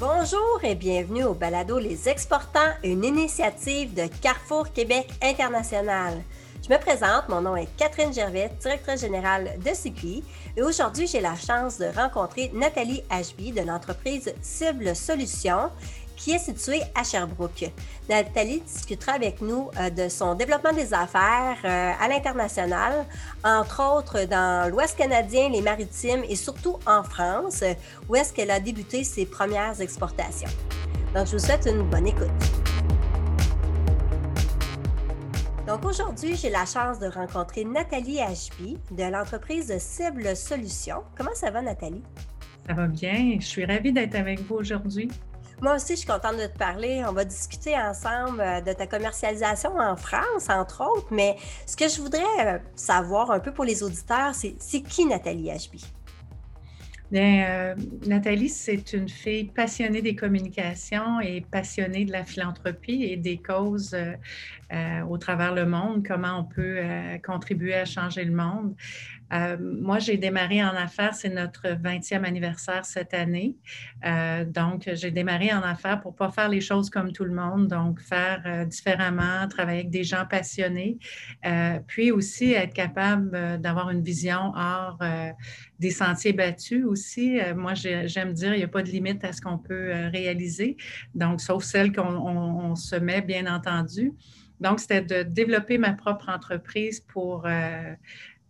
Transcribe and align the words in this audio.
Bonjour 0.00 0.58
et 0.64 0.74
bienvenue 0.74 1.22
au 1.22 1.34
balado 1.34 1.78
Les 1.78 2.08
Exportants, 2.08 2.74
une 2.82 3.04
initiative 3.04 3.94
de 3.94 4.08
Carrefour 4.20 4.72
Québec 4.72 5.08
International. 5.22 6.20
Je 6.66 6.74
me 6.74 6.80
présente, 6.80 7.28
mon 7.28 7.40
nom 7.40 7.54
est 7.54 7.68
Catherine 7.76 8.12
Gervais, 8.12 8.50
directrice 8.60 9.02
générale 9.02 9.52
de 9.64 9.70
CQI, 9.70 10.24
et 10.56 10.62
aujourd'hui 10.64 11.06
j'ai 11.06 11.20
la 11.20 11.36
chance 11.36 11.78
de 11.78 11.86
rencontrer 11.94 12.50
Nathalie 12.52 13.04
Ashby 13.08 13.52
de 13.52 13.60
l'entreprise 13.60 14.34
Cible 14.42 14.96
Solutions 14.96 15.70
qui 16.16 16.32
est 16.32 16.38
située 16.38 16.80
à 16.94 17.04
Sherbrooke. 17.04 17.70
Nathalie 18.08 18.60
discutera 18.60 19.12
avec 19.12 19.40
nous 19.40 19.70
euh, 19.78 19.90
de 19.90 20.08
son 20.08 20.34
développement 20.34 20.72
des 20.72 20.92
affaires 20.94 21.58
euh, 21.64 21.92
à 22.00 22.08
l'international, 22.08 23.06
entre 23.42 23.82
autres 23.96 24.24
dans 24.24 24.70
l'Ouest 24.70 24.96
canadien, 24.96 25.48
les 25.48 25.62
maritimes 25.62 26.22
et 26.28 26.36
surtout 26.36 26.78
en 26.86 27.02
France, 27.02 27.62
où 28.08 28.16
est-ce 28.16 28.32
qu'elle 28.32 28.50
a 28.50 28.60
débuté 28.60 29.04
ses 29.04 29.26
premières 29.26 29.80
exportations. 29.80 30.50
Donc, 31.14 31.26
je 31.26 31.32
vous 31.32 31.44
souhaite 31.44 31.66
une 31.66 31.82
bonne 31.82 32.06
écoute. 32.06 32.30
Donc 35.66 35.82
aujourd'hui, 35.86 36.36
j'ai 36.36 36.50
la 36.50 36.66
chance 36.66 36.98
de 36.98 37.06
rencontrer 37.06 37.64
Nathalie 37.64 38.20
Ashby 38.20 38.76
de 38.90 39.04
l'entreprise 39.04 39.74
Cible 39.78 40.36
Solutions. 40.36 41.02
Comment 41.16 41.34
ça 41.34 41.50
va, 41.50 41.62
Nathalie? 41.62 42.02
Ça 42.66 42.74
va 42.74 42.86
bien. 42.86 43.38
Je 43.40 43.46
suis 43.46 43.64
ravie 43.64 43.90
d'être 43.90 44.14
avec 44.14 44.40
vous 44.40 44.56
aujourd'hui. 44.56 45.08
Moi 45.60 45.76
aussi, 45.76 45.94
je 45.94 46.00
suis 46.00 46.06
contente 46.06 46.36
de 46.36 46.46
te 46.46 46.58
parler. 46.58 47.02
On 47.08 47.12
va 47.12 47.24
discuter 47.24 47.76
ensemble 47.76 48.40
euh, 48.40 48.60
de 48.60 48.72
ta 48.72 48.86
commercialisation 48.86 49.76
en 49.78 49.96
France, 49.96 50.48
entre 50.48 50.82
autres. 50.82 51.08
Mais 51.10 51.36
ce 51.66 51.76
que 51.76 51.88
je 51.88 52.00
voudrais 52.00 52.22
euh, 52.40 52.58
savoir 52.74 53.30
un 53.30 53.40
peu 53.40 53.52
pour 53.52 53.64
les 53.64 53.82
auditeurs, 53.82 54.34
c'est 54.34 54.82
qui 54.82 55.06
Nathalie 55.06 55.50
Ashby? 55.50 55.84
Bien, 57.10 57.46
euh, 57.48 57.74
Nathalie, 58.06 58.48
c'est 58.48 58.92
une 58.92 59.08
fille 59.08 59.44
passionnée 59.44 60.02
des 60.02 60.16
communications 60.16 61.20
et 61.20 61.42
passionnée 61.42 62.04
de 62.04 62.12
la 62.12 62.24
philanthropie 62.24 63.04
et 63.04 63.16
des 63.16 63.36
causes 63.38 63.96
au 65.08 65.18
travers 65.18 65.54
le 65.54 65.66
monde, 65.66 66.06
comment 66.06 66.38
on 66.38 66.44
peut 66.44 66.80
contribuer 67.22 67.74
à 67.74 67.84
changer 67.84 68.24
le 68.24 68.32
monde. 68.32 68.74
Euh, 69.32 69.56
moi, 69.60 69.98
j'ai 69.98 70.16
démarré 70.16 70.62
en 70.62 70.74
affaires, 70.74 71.14
c'est 71.14 71.28
notre 71.28 71.68
20e 71.68 72.24
anniversaire 72.24 72.84
cette 72.84 73.14
année. 73.14 73.56
Euh, 74.04 74.44
donc, 74.44 74.88
j'ai 74.92 75.10
démarré 75.10 75.52
en 75.52 75.62
affaires 75.62 76.00
pour 76.00 76.12
ne 76.12 76.16
pas 76.16 76.30
faire 76.30 76.48
les 76.48 76.60
choses 76.60 76.90
comme 76.90 77.12
tout 77.12 77.24
le 77.24 77.34
monde, 77.34 77.68
donc 77.68 78.00
faire 78.00 78.42
euh, 78.46 78.64
différemment, 78.64 79.48
travailler 79.48 79.80
avec 79.80 79.90
des 79.90 80.04
gens 80.04 80.24
passionnés, 80.28 80.98
puis 81.86 82.10
aussi 82.10 82.52
être 82.52 82.74
capable 82.74 83.60
d'avoir 83.60 83.90
une 83.90 84.02
vision 84.02 84.52
hors 84.54 84.98
des 85.78 85.90
sentiers 85.90 86.32
battus 86.32 86.84
aussi. 86.84 87.38
moi, 87.56 87.74
j'aime 87.74 88.32
dire, 88.32 88.54
il 88.54 88.58
n'y 88.58 88.64
a 88.64 88.68
pas 88.68 88.82
de 88.82 88.88
limite 88.88 89.24
à 89.24 89.32
ce 89.32 89.40
qu'on 89.40 89.58
peut 89.58 89.92
réaliser, 90.12 90.76
donc 91.14 91.40
sauf 91.40 91.64
celle 91.64 91.92
qu'on 91.92 92.74
se 92.76 92.96
met, 92.96 93.20
bien 93.20 93.52
entendu. 93.52 94.12
Donc, 94.60 94.80
c'était 94.80 95.02
de 95.02 95.22
développer 95.22 95.78
ma 95.78 95.92
propre 95.92 96.28
entreprise 96.28 97.00
pour 97.00 97.46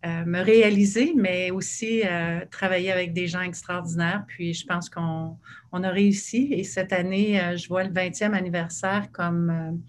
euh, 0.05 0.23
me 0.23 0.39
réaliser, 0.39 1.13
mais 1.15 1.49
aussi 1.49 2.03
euh, 2.05 2.41
travailler 2.51 2.91
avec 2.91 3.11
des 3.13 3.27
gens 3.27 3.41
extraordinaires. 3.41 4.23
Puis 4.27 4.53
je 4.53 4.63
pense 4.63 4.87
qu'on 4.87 5.37
a 5.71 5.89
réussi. 5.89 6.49
Et 6.51 6.63
cette 6.63 6.93
année, 6.93 7.41
euh, 7.41 7.57
je 7.57 7.67
vois 7.67 7.83
le 7.83 7.89
20e 7.89 8.33
anniversaire 8.33 9.07
comme 9.11 9.81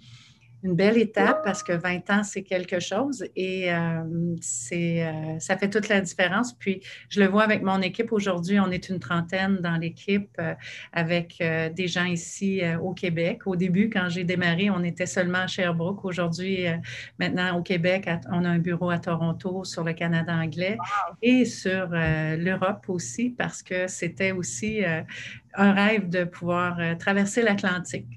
une 0.62 0.75
belle 0.75 0.99
étape 0.99 1.43
parce 1.45 1.62
que 1.62 1.73
20 1.73 2.11
ans, 2.11 2.23
c'est 2.23 2.43
quelque 2.43 2.81
chose 2.81 3.25
et 3.37 3.73
euh, 3.73 4.03
c'est, 4.41 5.07
euh, 5.07 5.39
ça 5.39 5.57
fait 5.57 5.69
toute 5.69 5.89
la 5.89 6.01
différence. 6.01 6.55
Puis, 6.55 6.81
je 7.09 7.21
le 7.21 7.27
vois 7.27 7.45
avec 7.45 7.62
mon 7.62 7.81
équipe 7.83 8.12
aujourd'hui, 8.12 8.59
on 8.59 8.71
est 8.71 8.89
une 8.89 8.99
trentaine 8.99 9.59
dans 9.59 9.77
l'équipe 9.77 10.31
euh, 10.41 10.55
avec 10.93 11.43
des 11.75 11.89
gens 11.89 12.05
ici 12.05 12.62
au 12.83 12.95
Québec. 12.95 13.47
Au 13.47 13.57
début, 13.57 13.91
quand 13.91 14.09
j'ai 14.09 14.25
démarré, 14.25 14.71
on 14.71 14.83
était 14.83 15.07
seulement 15.07 15.41
à 15.41 15.47
Sherbrooke. 15.47 16.05
Aujourd'hui, 16.05 16.65
maintenant, 17.19 17.59
au 17.59 17.62
Québec, 17.62 18.09
on 18.31 18.44
a 18.44 18.49
un 18.49 18.59
bureau 18.59 18.91
à 18.91 18.99
Toronto 18.99 19.65
sur 19.65 19.84
le 19.84 19.93
Canada 19.93 20.34
anglais 20.34 20.78
et 21.23 21.44
sur 21.44 21.88
l'Europe 21.91 22.84
aussi 22.88 23.31
parce 23.31 23.62
que 23.62 23.87
c'était 23.87 24.33
aussi 24.33 24.83
un 25.55 25.73
rêve 25.73 26.09
de 26.09 26.25
pouvoir 26.25 26.78
traverser 26.99 27.43
l'Atlantique. 27.43 28.09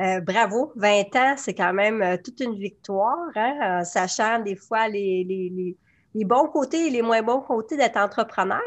Euh, 0.00 0.20
bravo, 0.20 0.72
20 0.76 1.16
ans, 1.16 1.34
c'est 1.36 1.52
quand 1.52 1.74
même 1.74 2.00
euh, 2.00 2.16
toute 2.22 2.40
une 2.40 2.58
victoire, 2.58 3.28
hein, 3.34 3.84
sachant 3.84 4.40
des 4.42 4.56
fois 4.56 4.88
les, 4.88 5.76
bons 6.14 6.48
côtés 6.48 6.86
et 6.86 6.90
les 6.90 7.02
moins 7.02 7.22
bons 7.22 7.42
côtés 7.42 7.76
d'être 7.76 7.98
entrepreneur. 7.98 8.62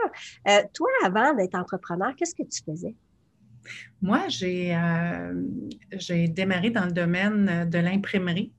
Euh, 0.48 0.62
toi, 0.74 0.90
avant 1.04 1.34
d'être 1.34 1.56
entrepreneur, 1.56 2.14
qu'est-ce 2.16 2.36
que 2.36 2.44
tu 2.44 2.62
faisais? 2.64 2.96
Moi, 4.02 4.28
j'ai 4.28 4.76
démarré 6.28 6.70
dans 6.70 6.86
le 6.86 6.92
domaine 6.92 7.68
de 7.70 7.80
l'imprimerie. 7.80 8.52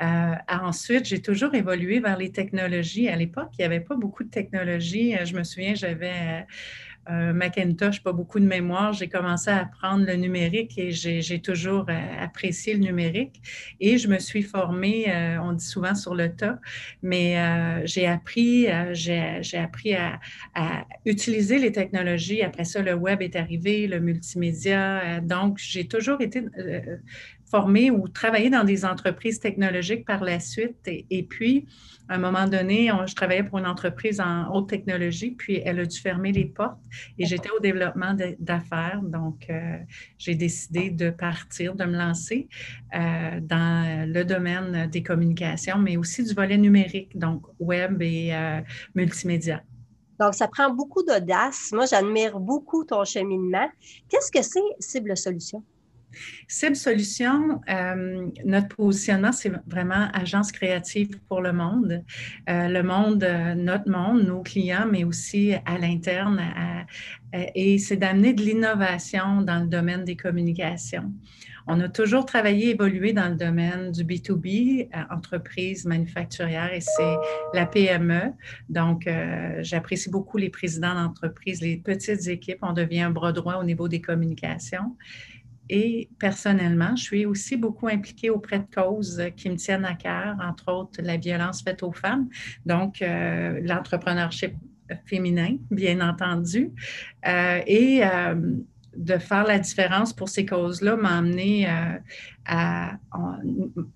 ensuite, 0.00 1.04
j'ai 1.04 1.20
toujours 1.20 1.54
évolué 1.54 2.00
vers 2.00 2.16
les 2.16 2.32
technologies. 2.32 3.08
À 3.08 3.16
l'époque, 3.16 3.50
il 3.58 3.60
n'y 3.60 3.66
avait 3.66 3.80
pas 3.80 3.94
beaucoup 3.94 4.24
de 4.24 4.30
technologies. 4.30 5.14
Je 5.22 5.36
me 5.36 5.44
souviens, 5.44 5.74
j'avais 5.74 6.46
Macintosh, 7.08 8.02
pas 8.02 8.12
beaucoup 8.12 8.40
de 8.40 8.44
mémoire. 8.44 8.92
J'ai 8.92 9.08
commencé 9.08 9.50
à 9.50 9.62
apprendre 9.62 10.04
le 10.06 10.14
numérique 10.14 10.76
et 10.76 10.90
j'ai 10.90 11.40
toujours 11.40 11.86
euh, 11.88 11.94
apprécié 12.20 12.74
le 12.74 12.80
numérique. 12.80 13.40
Et 13.80 13.98
je 13.98 14.08
me 14.08 14.18
suis 14.18 14.42
formée, 14.42 15.06
euh, 15.08 15.40
on 15.40 15.52
dit 15.52 15.64
souvent 15.64 15.94
sur 15.94 16.14
le 16.14 16.34
tas, 16.34 16.58
mais 17.02 17.38
euh, 17.38 17.82
j'ai 17.84 18.06
appris, 18.06 18.66
j'ai 18.92 19.58
appris 19.58 19.94
à, 19.94 20.20
utiliser 21.04 21.58
les 21.58 21.72
technologies. 21.72 22.42
Après 22.42 22.64
ça, 22.64 22.82
le 22.82 22.94
web 22.94 23.22
est 23.22 23.36
arrivé, 23.36 23.86
le 23.86 24.00
multimédia. 24.00 25.20
donc, 25.20 25.58
j'ai 25.58 25.86
toujours 25.86 26.20
été 26.20 26.42
formée 27.50 27.90
ou 27.90 28.08
travaillé 28.08 28.50
dans 28.50 28.64
des 28.64 28.84
entreprises 28.84 29.40
technologiques 29.40 30.04
par 30.04 30.22
la 30.22 30.40
suite. 30.40 30.76
Et, 30.86 31.22
puis, 31.22 31.66
à 32.08 32.14
un 32.14 32.18
moment 32.18 32.46
donné, 32.46 32.90
je 33.06 33.14
travaillais 33.14 33.42
pour 33.42 33.58
une 33.58 33.66
entreprise 33.66 34.20
en 34.20 34.52
haute 34.52 34.68
technologie, 34.68 35.30
puis 35.30 35.62
elle 35.64 35.80
a 35.80 35.86
dû 35.86 35.98
fermer 35.98 36.32
les 36.32 36.44
portes 36.44 36.78
et 37.18 37.26
j'étais 37.26 37.50
au 37.50 37.60
développement 37.60 38.14
d'affaires. 38.38 39.00
Donc, 39.02 39.46
euh, 39.50 39.78
j'ai 40.18 40.34
décidé 40.34 40.90
de 40.90 41.10
partir, 41.10 41.74
de 41.74 41.84
me 41.84 41.96
lancer 41.96 42.48
euh, 42.94 43.40
dans 43.40 44.08
le 44.08 44.24
domaine 44.24 44.88
des 44.90 45.02
communications, 45.02 45.78
mais 45.78 45.96
aussi 45.96 46.22
du 46.24 46.34
volet 46.34 46.58
numérique, 46.58 47.16
donc 47.18 47.42
web 47.58 48.02
et 48.02 48.34
euh, 48.34 48.60
multimédia. 48.94 49.62
Donc, 50.18 50.34
ça 50.34 50.48
prend 50.48 50.70
beaucoup 50.70 51.02
d'audace. 51.02 51.70
Moi, 51.72 51.86
j'admire 51.86 52.38
beaucoup 52.40 52.84
ton 52.84 53.04
cheminement. 53.04 53.68
Qu'est-ce 54.08 54.32
que 54.32 54.42
c'est 54.42 54.60
Cible 54.80 55.16
Solutions? 55.16 55.62
Cible 56.46 56.76
Solutions, 56.76 57.60
euh, 57.68 58.26
notre 58.44 58.76
positionnement, 58.76 59.32
c'est 59.32 59.52
vraiment 59.66 60.08
agence 60.12 60.52
créative 60.52 61.18
pour 61.28 61.40
le 61.40 61.52
monde. 61.52 62.02
Euh, 62.48 62.68
le 62.68 62.82
monde, 62.82 63.24
euh, 63.24 63.54
notre 63.54 63.90
monde, 63.90 64.24
nos 64.24 64.42
clients, 64.42 64.86
mais 64.90 65.04
aussi 65.04 65.54
à 65.66 65.78
l'interne. 65.78 66.40
et 67.54 67.76
c'est 67.76 67.96
d'amener 67.96 68.32
de 68.32 68.42
l'innovation 68.42 69.42
dans 69.42 69.60
le 69.60 69.66
domaine 69.66 70.04
des 70.04 70.16
communications. 70.16 71.12
On 71.66 71.78
a 71.80 71.88
toujours 71.90 72.24
travaillé, 72.24 72.70
évolué 72.70 73.12
dans 73.12 73.28
le 73.28 73.34
domaine 73.34 73.92
du 73.92 74.02
B2B, 74.02 74.88
entreprise 75.10 75.84
manufacturière, 75.84 76.72
et 76.72 76.80
c'est 76.80 77.16
la 77.52 77.66
PME. 77.66 78.32
Donc, 78.70 79.06
j'apprécie 79.60 80.08
beaucoup 80.08 80.38
les 80.38 80.48
présidents 80.48 80.94
d'entreprise, 80.94 81.60
les 81.60 81.76
petites 81.76 82.26
équipes. 82.28 82.60
On 82.62 82.72
devient 82.72 83.02
un 83.02 83.10
bras 83.10 83.32
droit 83.32 83.56
au 83.56 83.64
niveau 83.64 83.88
des 83.88 84.00
communications. 84.00 84.96
Et 85.68 86.08
personnellement, 86.18 86.96
je 86.96 87.02
suis 87.02 87.26
aussi 87.26 87.56
beaucoup 87.56 87.88
impliquée 87.88 88.30
auprès 88.30 88.60
de 88.60 88.66
causes 88.74 89.22
qui 89.36 89.50
me 89.50 89.56
tiennent 89.56 89.84
à 89.84 89.94
cœur, 89.94 90.36
entre 90.42 90.72
autres 90.72 91.02
la 91.02 91.16
violence 91.16 91.62
faite 91.62 91.82
aux 91.82 91.92
femmes, 91.92 92.28
donc 92.64 93.02
euh, 93.02 93.60
l'entrepreneurship 93.62 94.54
féminin, 95.04 95.56
bien 95.70 96.00
entendu. 96.06 96.70
Euh, 97.26 97.60
et 97.66 98.00
euh, 98.04 98.34
de 98.96 99.18
faire 99.18 99.44
la 99.44 99.58
différence 99.58 100.12
pour 100.12 100.28
ces 100.28 100.44
causes-là 100.44 100.96
m'a 100.96 101.18
amené 101.18 101.68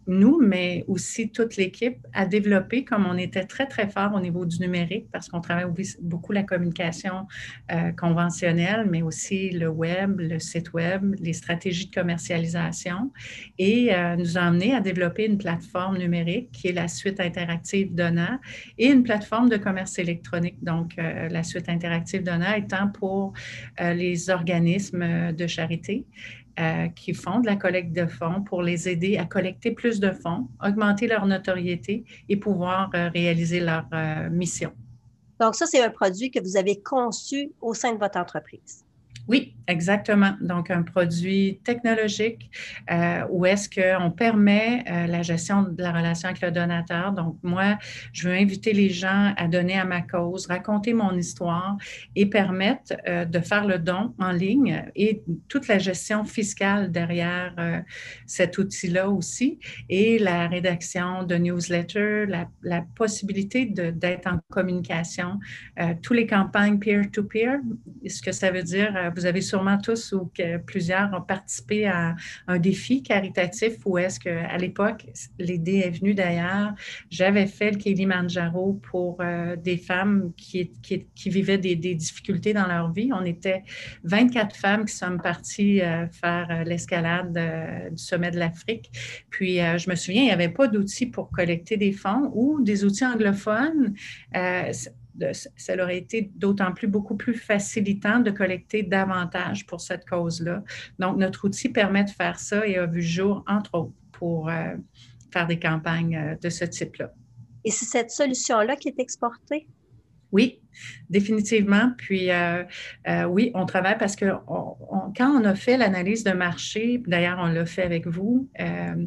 nous, 0.06 0.40
mais 0.40 0.84
aussi 0.86 1.30
toute 1.30 1.56
l'équipe, 1.56 1.98
à 2.12 2.26
développer, 2.26 2.84
comme 2.84 3.06
on 3.06 3.16
était 3.16 3.44
très, 3.44 3.66
très 3.66 3.88
fort 3.88 4.12
au 4.14 4.20
niveau 4.20 4.44
du 4.44 4.58
numérique, 4.58 5.06
parce 5.10 5.28
qu'on 5.28 5.40
travaille 5.40 5.66
beaucoup 6.00 6.32
la 6.32 6.42
communication 6.42 7.26
euh, 7.70 7.92
conventionnelle, 7.92 8.86
mais 8.90 9.00
aussi 9.00 9.50
le 9.50 9.68
web, 9.68 10.20
le 10.20 10.38
site 10.38 10.72
web, 10.74 11.14
les 11.20 11.32
stratégies 11.32 11.86
de 11.86 11.94
commercialisation, 11.94 13.10
et 13.58 13.94
euh, 13.94 14.16
nous 14.16 14.36
a 14.36 14.42
amené 14.42 14.74
à 14.74 14.80
développer 14.80 15.26
une 15.26 15.38
plateforme 15.38 15.96
numérique 15.96 16.50
qui 16.52 16.68
est 16.68 16.72
la 16.72 16.88
suite 16.88 17.20
interactive 17.20 17.94
Donna 17.94 18.38
et 18.76 18.88
une 18.88 19.02
plateforme 19.02 19.48
de 19.48 19.56
commerce 19.56 19.98
électronique. 19.98 20.62
Donc, 20.62 20.98
euh, 20.98 21.28
la 21.28 21.42
suite 21.42 21.68
interactive 21.68 22.22
Donna 22.22 22.58
étant 22.58 22.88
pour 22.88 23.32
les 23.80 24.30
organismes 24.30 25.32
de 25.32 25.46
charité. 25.46 26.04
Euh, 26.60 26.88
qui 26.88 27.14
font 27.14 27.40
de 27.40 27.46
la 27.46 27.56
collecte 27.56 27.94
de 27.94 28.04
fonds 28.04 28.42
pour 28.42 28.60
les 28.60 28.86
aider 28.86 29.16
à 29.16 29.24
collecter 29.24 29.70
plus 29.70 30.00
de 30.00 30.10
fonds, 30.10 30.48
augmenter 30.62 31.06
leur 31.06 31.24
notoriété 31.24 32.04
et 32.28 32.36
pouvoir 32.36 32.90
euh, 32.94 33.08
réaliser 33.08 33.58
leur 33.58 33.86
euh, 33.94 34.28
mission. 34.28 34.70
Donc, 35.40 35.54
ça, 35.54 35.64
c'est 35.64 35.82
un 35.82 35.88
produit 35.88 36.30
que 36.30 36.40
vous 36.40 36.58
avez 36.58 36.82
conçu 36.82 37.52
au 37.62 37.72
sein 37.72 37.94
de 37.94 37.98
votre 37.98 38.18
entreprise. 38.18 38.84
Oui, 39.28 39.54
exactement. 39.68 40.34
Donc, 40.40 40.70
un 40.70 40.82
produit 40.82 41.60
technologique 41.64 42.50
euh, 42.90 43.24
où 43.30 43.46
est-ce 43.46 43.68
qu'on 43.68 44.10
permet 44.10 44.84
euh, 44.90 45.06
la 45.06 45.22
gestion 45.22 45.62
de 45.62 45.80
la 45.80 45.92
relation 45.92 46.28
avec 46.28 46.40
le 46.42 46.50
donateur. 46.50 47.12
Donc, 47.12 47.38
moi, 47.42 47.78
je 48.12 48.28
veux 48.28 48.34
inviter 48.34 48.72
les 48.72 48.90
gens 48.90 49.32
à 49.36 49.46
donner 49.46 49.78
à 49.78 49.84
ma 49.84 50.02
cause, 50.02 50.46
raconter 50.46 50.92
mon 50.92 51.16
histoire 51.16 51.76
et 52.16 52.26
permettre 52.26 52.94
euh, 53.06 53.24
de 53.24 53.38
faire 53.38 53.64
le 53.66 53.78
don 53.78 54.14
en 54.18 54.32
ligne 54.32 54.84
et 54.96 55.22
toute 55.48 55.68
la 55.68 55.78
gestion 55.78 56.24
fiscale 56.24 56.90
derrière 56.90 57.54
cet 58.26 58.58
outil-là 58.58 59.08
aussi 59.08 59.58
et 59.88 60.18
la 60.18 60.48
rédaction 60.48 61.22
de 61.22 61.36
newsletters, 61.36 62.26
la, 62.26 62.82
possibilité 62.94 63.66
d'être 63.66 64.26
en 64.26 64.38
communication, 64.50 65.38
tous 66.02 66.12
les 66.12 66.26
campagnes 66.26 66.78
peer-to-peer, 66.78 67.58
-peer, 67.58 68.10
ce 68.10 68.20
que 68.20 68.32
ça 68.32 68.50
veut 68.50 68.62
dire 68.62 69.11
vous 69.14 69.26
avez 69.26 69.40
sûrement 69.40 69.78
tous 69.78 70.12
ou 70.12 70.30
que 70.36 70.58
plusieurs 70.58 71.12
ont 71.12 71.22
participé 71.22 71.86
à 71.86 72.14
un 72.46 72.58
défi 72.58 73.02
caritatif 73.02 73.74
où 73.84 73.98
est-ce 73.98 74.20
qu'à 74.20 74.56
l'époque, 74.56 75.06
l'idée 75.38 75.82
est 75.84 75.90
venue 75.90 76.14
d'ailleurs, 76.14 76.74
j'avais 77.10 77.46
fait 77.46 77.72
le 77.72 77.76
Kilimanjaro 77.76 78.80
pour 78.90 79.18
euh, 79.20 79.56
des 79.56 79.76
femmes 79.76 80.32
qui, 80.36 80.70
qui, 80.82 81.30
vivaient 81.30 81.58
des, 81.58 81.76
difficultés 81.76 82.52
dans 82.52 82.66
leur 82.66 82.92
vie. 82.92 83.10
On 83.12 83.24
était 83.24 83.62
24 84.04 84.56
femmes 84.56 84.84
qui 84.84 84.94
sommes 84.94 85.20
parties 85.20 85.80
euh, 85.80 86.06
faire 86.08 86.48
euh, 86.50 86.64
l'escalade 86.64 87.32
du 87.90 88.02
sommet 88.02 88.30
de 88.30 88.38
l'Afrique. 88.38 88.90
Puis, 89.30 89.56
je 89.56 89.90
me 89.90 89.94
souviens, 89.94 90.22
il 90.22 90.26
n'y 90.26 90.32
avait 90.32 90.48
pas 90.48 90.68
d'outils 90.68 91.06
pour 91.06 91.30
collecter 91.30 91.76
des 91.76 91.92
fonds 91.92 92.30
ou 92.34 92.60
des 92.62 92.84
outils 92.84 93.04
anglophones 93.04 93.94
euh, 95.20 95.32
ça 95.32 95.74
aurait 95.82 95.98
été 95.98 96.30
d'autant 96.34 96.72
plus 96.72 96.88
beaucoup 96.88 97.16
plus 97.16 97.34
facilitant 97.34 98.20
de 98.20 98.30
collecter 98.30 98.82
davantage 98.82 99.66
pour 99.66 99.80
cette 99.80 100.08
cause-là. 100.08 100.62
Donc, 100.98 101.18
notre 101.18 101.46
outil 101.46 101.68
permet 101.68 102.04
de 102.04 102.10
faire 102.10 102.38
ça 102.38 102.66
et 102.66 102.76
a 102.76 102.86
vu 102.86 103.02
jour, 103.02 103.44
entre 103.46 103.74
autres, 103.74 103.92
pour 104.12 104.48
euh, 104.48 104.74
faire 105.32 105.46
des 105.46 105.58
campagnes 105.58 106.16
euh, 106.16 106.36
de 106.36 106.48
ce 106.48 106.64
type-là. 106.64 107.12
Et 107.64 107.70
c'est 107.70 107.84
cette 107.84 108.10
solution-là 108.10 108.76
qui 108.76 108.88
est 108.88 108.98
exportée? 108.98 109.68
Oui, 110.32 110.60
définitivement. 111.10 111.92
Puis 111.98 112.30
euh, 112.30 112.64
euh, 113.06 113.24
oui, 113.24 113.50
on 113.54 113.66
travaille 113.66 113.98
parce 113.98 114.16
que 114.16 114.24
quand 115.16 115.30
on 115.30 115.44
a 115.44 115.54
fait 115.54 115.76
l'analyse 115.76 116.24
de 116.24 116.32
marché, 116.32 117.02
d'ailleurs 117.06 117.38
on 117.40 117.48
l'a 117.48 117.66
fait 117.66 117.82
avec 117.82 118.06
vous, 118.06 118.48
euh, 118.60 119.06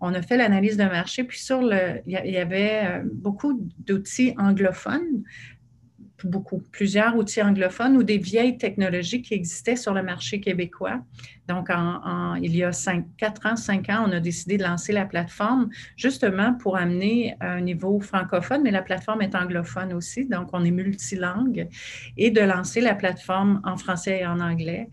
on 0.00 0.12
a 0.14 0.22
fait 0.22 0.36
l'analyse 0.36 0.76
de 0.76 0.84
marché, 0.84 1.24
puis 1.24 1.38
sur 1.38 1.62
le, 1.62 2.00
il 2.06 2.12
y 2.12 2.36
avait 2.36 3.02
beaucoup 3.04 3.68
d'outils 3.78 4.34
anglophones 4.36 5.22
beaucoup, 6.22 6.62
plusieurs 6.72 7.16
outils 7.16 7.42
anglophones 7.42 7.96
ou 7.96 8.02
des 8.02 8.18
vieilles 8.18 8.56
technologies 8.56 9.22
qui 9.22 9.34
existaient 9.34 9.76
sur 9.76 9.92
le 9.94 10.02
marché 10.02 10.40
québécois. 10.40 11.00
Donc, 11.48 11.68
en, 11.70 12.36
il 12.36 12.56
y 12.56 12.64
a 12.64 12.70
quatre 13.18 13.46
ans, 13.46 13.56
cinq 13.56 13.90
ans, 13.90 14.06
on 14.06 14.12
a 14.12 14.20
décidé 14.20 14.56
de 14.56 14.62
lancer 14.62 14.92
la 14.92 15.04
plateforme 15.04 15.68
justement 15.96 16.54
pour 16.54 16.76
amener 16.76 17.36
un 17.40 17.60
niveau 17.60 18.00
francophone, 18.00 18.62
mais 18.62 18.70
la 18.70 18.82
plateforme 18.82 19.22
est 19.22 19.34
anglophone 19.34 19.92
aussi, 19.92 20.26
donc 20.26 20.48
on 20.52 20.64
est 20.64 20.70
multilingue, 20.70 21.68
et 22.16 22.30
de 22.30 22.40
lancer 22.40 22.80
la 22.80 22.94
plateforme 22.94 23.60
en 23.64 23.76
français 23.76 24.20
et 24.20 24.26
en 24.26 24.40
anglais. 24.40 24.88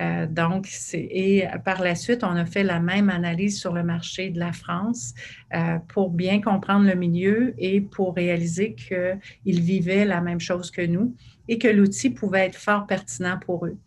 Euh, 0.00 0.26
donc, 0.26 0.68
et 0.92 1.46
par 1.64 1.82
la 1.82 1.94
suite, 1.94 2.22
on 2.22 2.36
a 2.36 2.44
fait 2.44 2.62
la 2.62 2.80
même 2.80 3.08
analyse 3.08 3.58
sur 3.58 3.72
le 3.72 3.82
marché 3.82 4.30
de 4.30 4.38
la 4.38 4.52
France 4.52 5.14
euh, 5.54 5.78
pour 5.88 6.10
bien 6.10 6.40
comprendre 6.40 6.86
le 6.86 6.94
milieu 6.94 7.54
et 7.58 7.80
pour 7.80 8.14
réaliser 8.14 8.74
qu'ils 8.74 9.60
vivaient 9.60 10.04
la 10.04 10.20
même 10.20 10.40
chose 10.40 10.70
que 10.70 10.82
nous 10.82 11.14
et 11.48 11.58
que 11.58 11.68
l'outil 11.68 12.10
pouvait 12.10 12.46
être 12.46 12.56
fort 12.56 12.86
pertinent 12.86 13.38
pour 13.38 13.66
eux. 13.66 13.78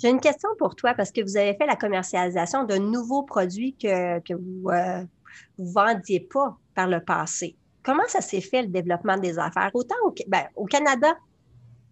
J'ai 0.00 0.10
une 0.10 0.20
question 0.20 0.50
pour 0.58 0.76
toi 0.76 0.94
parce 0.94 1.10
que 1.10 1.22
vous 1.22 1.36
avez 1.36 1.54
fait 1.54 1.66
la 1.66 1.76
commercialisation 1.76 2.64
d'un 2.64 2.78
nouveau 2.78 3.22
produit 3.22 3.74
que, 3.74 4.32
vous 4.34 4.70
ne 4.70 4.74
euh, 4.74 5.04
vendiez 5.58 6.20
pas 6.20 6.56
par 6.74 6.86
le 6.88 7.00
passé. 7.00 7.56
Comment 7.82 8.06
ça 8.06 8.20
s'est 8.20 8.40
fait 8.40 8.62
le 8.62 8.68
développement 8.68 9.16
des 9.16 9.38
affaires, 9.38 9.70
autant 9.74 9.96
au, 10.04 10.14
ben, 10.28 10.44
au 10.54 10.66
Canada 10.66 11.16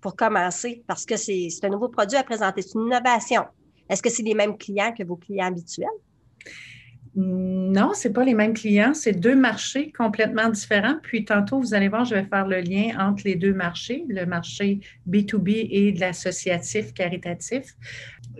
pour 0.00 0.16
commencer, 0.16 0.82
parce 0.86 1.04
que 1.04 1.16
c'est 1.16 1.48
un 1.62 1.68
nouveau 1.68 1.88
produit 1.88 2.16
à 2.16 2.22
présenter, 2.24 2.62
c'est 2.62 2.74
une 2.74 2.86
innovation. 2.86 3.44
Est-ce 3.88 4.02
que 4.02 4.10
c'est 4.10 4.22
les 4.22 4.34
mêmes 4.34 4.56
clients 4.56 4.92
que 4.92 5.04
vos 5.04 5.16
clients 5.16 5.46
habituels? 5.46 5.88
Non, 7.18 7.94
ce 7.94 8.08
pas 8.08 8.24
les 8.24 8.34
mêmes 8.34 8.52
clients. 8.52 8.92
C'est 8.92 9.12
deux 9.12 9.34
marchés 9.34 9.90
complètement 9.90 10.50
différents. 10.50 10.96
Puis 11.02 11.24
tantôt, 11.24 11.58
vous 11.58 11.72
allez 11.72 11.88
voir, 11.88 12.04
je 12.04 12.14
vais 12.14 12.24
faire 12.24 12.46
le 12.46 12.60
lien 12.60 12.90
entre 12.98 13.22
les 13.24 13.36
deux 13.36 13.54
marchés, 13.54 14.04
le 14.08 14.26
marché 14.26 14.80
B2B 15.08 15.68
et 15.70 15.92
de 15.92 16.00
l'associatif 16.00 16.92
caritatif. 16.92 17.74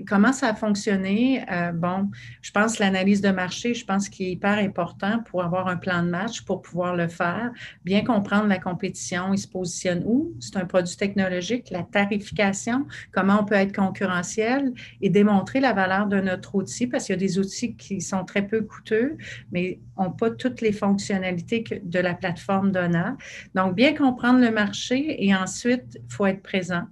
Comment 0.07 0.35
ça 0.35 0.49
a 0.49 0.55
fonctionné? 0.55 1.43
Euh, 1.51 1.73
bon, 1.73 2.11
je 2.43 2.51
pense 2.51 2.79
l'analyse 2.79 3.23
de 3.23 3.31
marché, 3.31 3.73
je 3.73 3.87
pense 3.87 4.11
qu'il 4.11 4.27
est 4.27 4.33
hyper 4.33 4.59
important 4.59 5.21
pour 5.21 5.43
avoir 5.43 5.69
un 5.69 5.77
plan 5.77 6.03
de 6.03 6.11
match, 6.11 6.43
pour 6.43 6.61
pouvoir 6.61 6.95
le 6.95 7.09
faire, 7.09 7.51
bien 7.83 8.05
comprendre 8.05 8.47
la 8.47 8.59
compétition, 8.59 9.33
il 9.33 9.39
se 9.39 9.49
positionne 9.49 10.03
où, 10.05 10.35
c'est 10.39 10.57
un 10.57 10.67
produit 10.67 10.97
technologique, 10.97 11.71
la 11.71 11.83
tarification, 11.83 12.87
comment 13.11 13.41
on 13.41 13.45
peut 13.45 13.55
être 13.55 13.75
concurrentiel 13.75 14.75
et 15.01 15.09
démontrer 15.09 15.61
la 15.61 15.73
valeur 15.73 16.09
de 16.09 16.21
notre 16.21 16.57
outil 16.57 16.87
parce 16.87 17.07
qu'il 17.07 17.15
y 17.15 17.17
a 17.17 17.21
des 17.21 17.39
outils 17.39 17.75
qui 17.75 18.03
sont 18.03 18.25
très 18.27 18.47
peu 18.47 18.66
coûteux, 18.67 19.17
mais 19.53 19.79
n'ont 19.99 20.11
pas 20.11 20.31
toutes 20.31 20.61
les 20.61 20.73
fonctionnalités 20.73 21.65
de 21.83 21.99
la 21.99 22.15
plateforme 22.15 22.73
Donna. 22.73 23.17
Donc, 23.55 23.75
bien 23.75 23.95
comprendre 23.95 24.41
le 24.41 24.51
marché 24.51 25.25
et 25.25 25.35
ensuite, 25.35 25.97
il 25.97 26.13
faut 26.13 26.27
être 26.27 26.43
présent. 26.43 26.85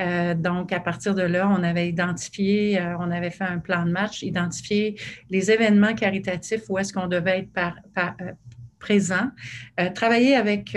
Euh, 0.00 0.34
donc, 0.34 0.72
à 0.72 0.80
partir 0.80 1.14
de 1.14 1.22
là, 1.22 1.48
on 1.48 1.62
avait 1.62 1.88
identifié, 1.88 2.80
euh, 2.80 2.96
on 2.98 3.10
avait 3.10 3.30
fait 3.30 3.44
un 3.44 3.58
plan 3.58 3.84
de 3.84 3.90
match, 3.90 4.22
identifié 4.22 4.98
les 5.28 5.50
événements 5.50 5.94
caritatifs 5.94 6.62
où 6.68 6.78
est-ce 6.78 6.92
qu'on 6.92 7.06
devait 7.06 7.40
être 7.54 7.74
euh, 7.98 8.32
présent, 8.78 9.30
travailler 9.94 10.36
avec 10.36 10.74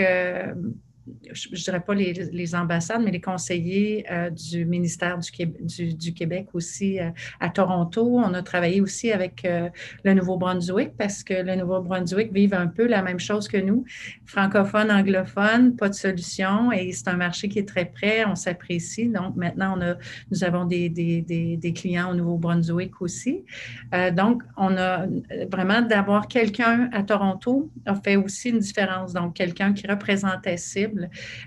je 1.32 1.48
ne 1.50 1.56
dirais 1.56 1.80
pas 1.80 1.94
les, 1.94 2.54
ambassades, 2.54 3.02
mais 3.04 3.10
les 3.10 3.20
conseillers 3.20 4.04
euh, 4.10 4.30
du 4.30 4.64
ministère 4.64 5.18
du, 5.18 6.14
Québec 6.14 6.48
aussi 6.52 7.00
euh, 7.00 7.10
à 7.40 7.50
Toronto. 7.50 8.18
On 8.18 8.32
a 8.34 8.42
travaillé 8.42 8.80
aussi 8.80 9.12
avec 9.12 9.44
euh, 9.44 9.68
le 10.04 10.14
Nouveau-Brunswick 10.14 10.96
parce 10.96 11.22
que 11.22 11.34
le 11.34 11.56
Nouveau-Brunswick 11.56 12.32
vit 12.32 12.48
un 12.52 12.68
peu 12.68 12.86
la 12.86 13.02
même 13.02 13.18
chose 13.18 13.48
que 13.48 13.56
nous, 13.56 13.84
francophone, 14.24 14.90
anglophone, 14.90 15.76
pas 15.76 15.88
de 15.88 15.94
solution 15.94 16.72
et 16.72 16.92
c'est 16.92 17.08
un 17.08 17.16
marché 17.16 17.48
qui 17.48 17.58
est 17.58 17.68
très 17.68 17.86
prêt, 17.86 18.24
on 18.24 18.34
s'apprécie. 18.34 19.08
Donc 19.08 19.36
maintenant, 19.36 19.76
on 19.76 19.80
a, 19.82 19.94
nous 20.30 20.44
avons 20.44 20.64
des, 20.64 21.72
clients 21.74 22.10
au 22.12 22.14
Nouveau-Brunswick 22.14 23.00
aussi. 23.00 23.44
Donc, 24.12 24.42
on 24.56 24.76
a 24.76 25.06
vraiment 25.50 25.82
d'avoir 25.82 26.28
quelqu'un 26.28 26.88
à 26.92 27.02
Toronto 27.02 27.70
a 27.86 27.94
fait 27.94 28.16
aussi 28.16 28.50
une 28.50 28.58
différence. 28.58 29.12
Donc, 29.12 29.34
quelqu'un 29.34 29.72
qui 29.72 29.86
représentait 29.86 30.56
cible 30.56 30.93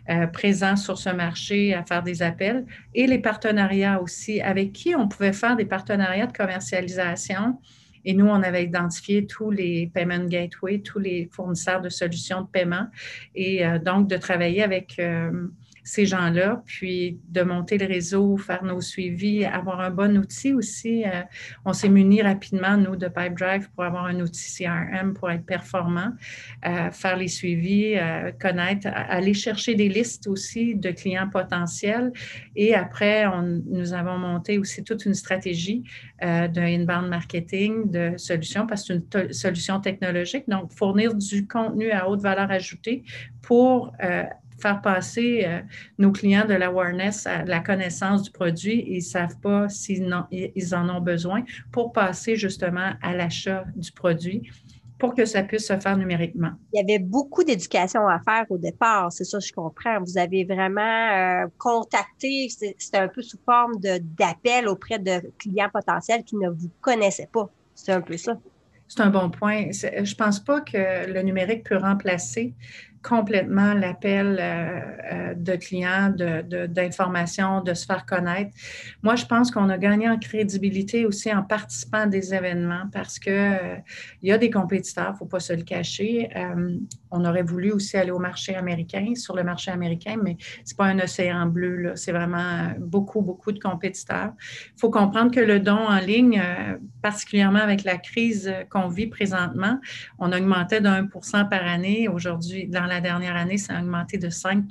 euh, 0.09 0.27
présents 0.27 0.75
sur 0.75 0.97
ce 0.97 1.09
marché 1.09 1.73
à 1.73 1.83
faire 1.83 2.03
des 2.03 2.21
appels 2.21 2.65
et 2.93 3.07
les 3.07 3.19
partenariats 3.19 4.01
aussi, 4.01 4.41
avec 4.41 4.73
qui 4.73 4.95
on 4.95 5.07
pouvait 5.07 5.33
faire 5.33 5.55
des 5.55 5.65
partenariats 5.65 6.27
de 6.27 6.35
commercialisation. 6.35 7.59
Et 8.05 8.13
nous, 8.13 8.27
on 8.27 8.41
avait 8.41 8.63
identifié 8.63 9.25
tous 9.25 9.51
les 9.51 9.91
payment 9.93 10.27
gateways, 10.27 10.79
tous 10.79 10.99
les 10.99 11.29
fournisseurs 11.31 11.81
de 11.81 11.89
solutions 11.89 12.41
de 12.41 12.47
paiement 12.47 12.87
et 13.35 13.65
euh, 13.65 13.79
donc 13.79 14.07
de 14.07 14.15
travailler 14.15 14.63
avec 14.63 14.97
euh, 14.99 15.49
ces 15.87 16.05
gens-là, 16.05 16.61
puis 16.65 17.17
de 17.29 17.43
monter 17.43 17.77
le 17.77 17.85
réseau, 17.85 18.35
faire 18.35 18.61
nos 18.65 18.81
suivis, 18.81 19.45
avoir 19.45 19.79
un 19.79 19.89
bon 19.89 20.17
outil 20.17 20.51
aussi. 20.53 21.05
Euh, 21.05 21.21
on 21.63 21.71
s'est 21.71 21.87
muni 21.87 22.21
rapidement, 22.21 22.75
nous, 22.75 22.97
de 22.97 23.07
Pipedrive 23.07 23.69
pour 23.73 23.85
avoir 23.85 24.05
un 24.05 24.19
outil 24.19 24.65
CRM 24.65 25.13
pour 25.13 25.31
être 25.31 25.45
performant, 25.45 26.11
euh, 26.65 26.91
faire 26.91 27.15
les 27.15 27.29
suivis, 27.29 27.95
euh, 27.95 28.33
connaître, 28.37 28.89
aller 28.91 29.33
chercher 29.33 29.75
des 29.75 29.87
listes 29.87 30.27
aussi 30.27 30.75
de 30.75 30.91
clients 30.91 31.29
potentiels. 31.29 32.11
Et 32.57 32.75
après, 32.75 33.23
nous 33.65 33.93
avons 33.93 34.17
monté 34.17 34.57
aussi 34.57 34.83
toute 34.83 35.05
une 35.05 35.13
stratégie 35.13 35.83
d'un 36.21 36.49
inbound 36.55 37.07
marketing 37.07 37.89
de 37.89 38.17
solutions 38.17 38.67
parce 38.67 38.85
que 38.85 38.95
c'est 39.09 39.23
une 39.23 39.33
solution 39.33 39.79
technologique. 39.79 40.49
Donc, 40.49 40.73
fournir 40.73 41.13
du 41.13 41.47
contenu 41.47 41.91
à 41.91 42.09
haute 42.09 42.21
valeur 42.21 42.51
ajoutée 42.51 43.03
pour 43.41 43.93
faire 44.59 44.81
passer 44.81 45.43
euh, 45.45 45.59
nos 45.97 46.11
clients 46.11 46.45
de 46.45 46.53
l'awareness 46.53 47.27
à 47.27 47.43
la 47.43 47.59
connaissance 47.59 48.23
du 48.23 48.31
produit. 48.31 48.83
Ils 48.87 48.97
ne 48.97 49.01
savent 49.01 49.39
pas 49.39 49.69
s'ils 49.69 50.07
ils 50.31 50.75
en 50.75 50.89
ont 50.89 51.01
besoin 51.01 51.43
pour 51.71 51.91
passer 51.91 52.35
justement 52.35 52.93
à 53.01 53.13
l'achat 53.13 53.65
du 53.75 53.91
produit 53.91 54.49
pour 54.99 55.13
que 55.13 55.25
ça 55.25 55.43
puisse 55.43 55.67
se 55.67 55.77
faire 55.77 55.97
numériquement. 55.97 56.51
Il 56.73 56.79
y 56.79 56.93
avait 56.93 57.03
beaucoup 57.03 57.43
d'éducation 57.43 58.07
à 58.07 58.19
faire 58.19 58.45
au 58.49 58.57
départ, 58.57 59.11
c'est 59.11 59.23
ça, 59.23 59.39
je 59.39 59.51
comprends. 59.51 59.99
Vous 60.01 60.17
avez 60.17 60.43
vraiment 60.43 60.81
euh, 60.81 61.47
contacté, 61.57 62.47
c'était 62.49 62.97
un 62.97 63.07
peu 63.07 63.21
sous 63.21 63.37
forme 63.45 63.73
d'appel 63.79 64.67
auprès 64.67 64.99
de 64.99 65.31
clients 65.37 65.69
potentiels 65.71 66.23
qui 66.23 66.35
ne 66.35 66.49
vous 66.49 66.71
connaissaient 66.81 67.29
pas. 67.31 67.49
C'est 67.75 67.91
un 67.91 68.01
peu 68.01 68.17
ça. 68.17 68.39
C'est 68.87 69.01
un 69.01 69.09
bon 69.09 69.29
point. 69.29 69.69
Je 69.71 69.87
ne 69.87 70.15
pense 70.15 70.39
pas 70.39 70.61
que 70.61 71.11
le 71.11 71.21
numérique 71.21 71.67
peut 71.67 71.77
remplacer 71.77 72.55
complètement 73.03 73.73
l'appel 73.73 74.37
euh, 74.39 74.79
euh, 75.11 75.33
de 75.33 75.55
clients, 75.55 76.13
d'informations, 76.67 77.61
de, 77.61 77.71
de, 77.71 77.73
se 77.73 77.85
faire 77.85 78.05
connaître. 78.05 78.51
Moi, 79.03 79.15
je 79.15 79.25
pense 79.25 79.51
qu'on 79.51 79.69
a 79.69 79.77
gagné 79.77 80.09
en 80.09 80.17
crédibilité 80.17 81.05
aussi 81.05 81.33
en 81.33 81.43
participant 81.43 81.99
à 81.99 82.07
des 82.07 82.33
événements 82.33 82.83
parce 82.91 83.19
que 83.19 83.29
euh, 83.29 83.75
y 84.21 84.31
a 84.31 84.37
des 84.37 84.49
compétiteurs, 84.49 85.09
il 85.09 85.13
ne 85.13 85.17
faut 85.17 85.25
pas 85.25 85.39
se 85.39 85.53
le 85.53 85.63
cacher. 85.63 86.29
on 87.11 87.25
aurait 87.25 87.43
voulu 87.43 87.71
aussi 87.71 87.97
aller 87.97 88.11
au 88.11 88.19
marché 88.19 88.55
américain, 88.55 89.13
sur 89.15 89.35
le 89.35 89.43
marché 89.43 89.71
américain, 89.71 90.17
mais 90.21 90.37
ce 90.65 90.73
n'est 90.73 90.77
pas 90.77 90.85
un 90.85 90.99
océan 90.99 91.45
bleu, 91.45 91.93
c'est 91.95 92.11
vraiment 92.11 92.73
beaucoup, 92.79 93.21
beaucoup 93.21 93.51
de 93.51 93.59
compétiteurs. 93.59 94.33
Il 94.75 94.79
faut 94.79 94.89
comprendre 94.89 95.31
que 95.31 95.39
le 95.39 95.59
don 95.59 95.77
en 95.77 95.99
ligne, 95.99 96.41
particulièrement 97.01 97.59
avec 97.59 97.83
la 97.83 97.97
crise 97.97 98.53
qu'on 98.69 98.87
vit 98.87 99.07
présentement, 99.07 99.79
on 100.19 100.31
augmentait 100.31 100.81
de 100.81 100.89
1% 100.89 101.49
par 101.49 101.65
année. 101.65 102.07
Aujourd'hui, 102.07 102.67
la 102.87 103.01
dernière 103.01 103.35
année, 103.35 103.57
ça 103.57 103.77
a 103.77 103.81
augmenté 103.81 104.17
de 104.17 104.29
5% 104.29 104.63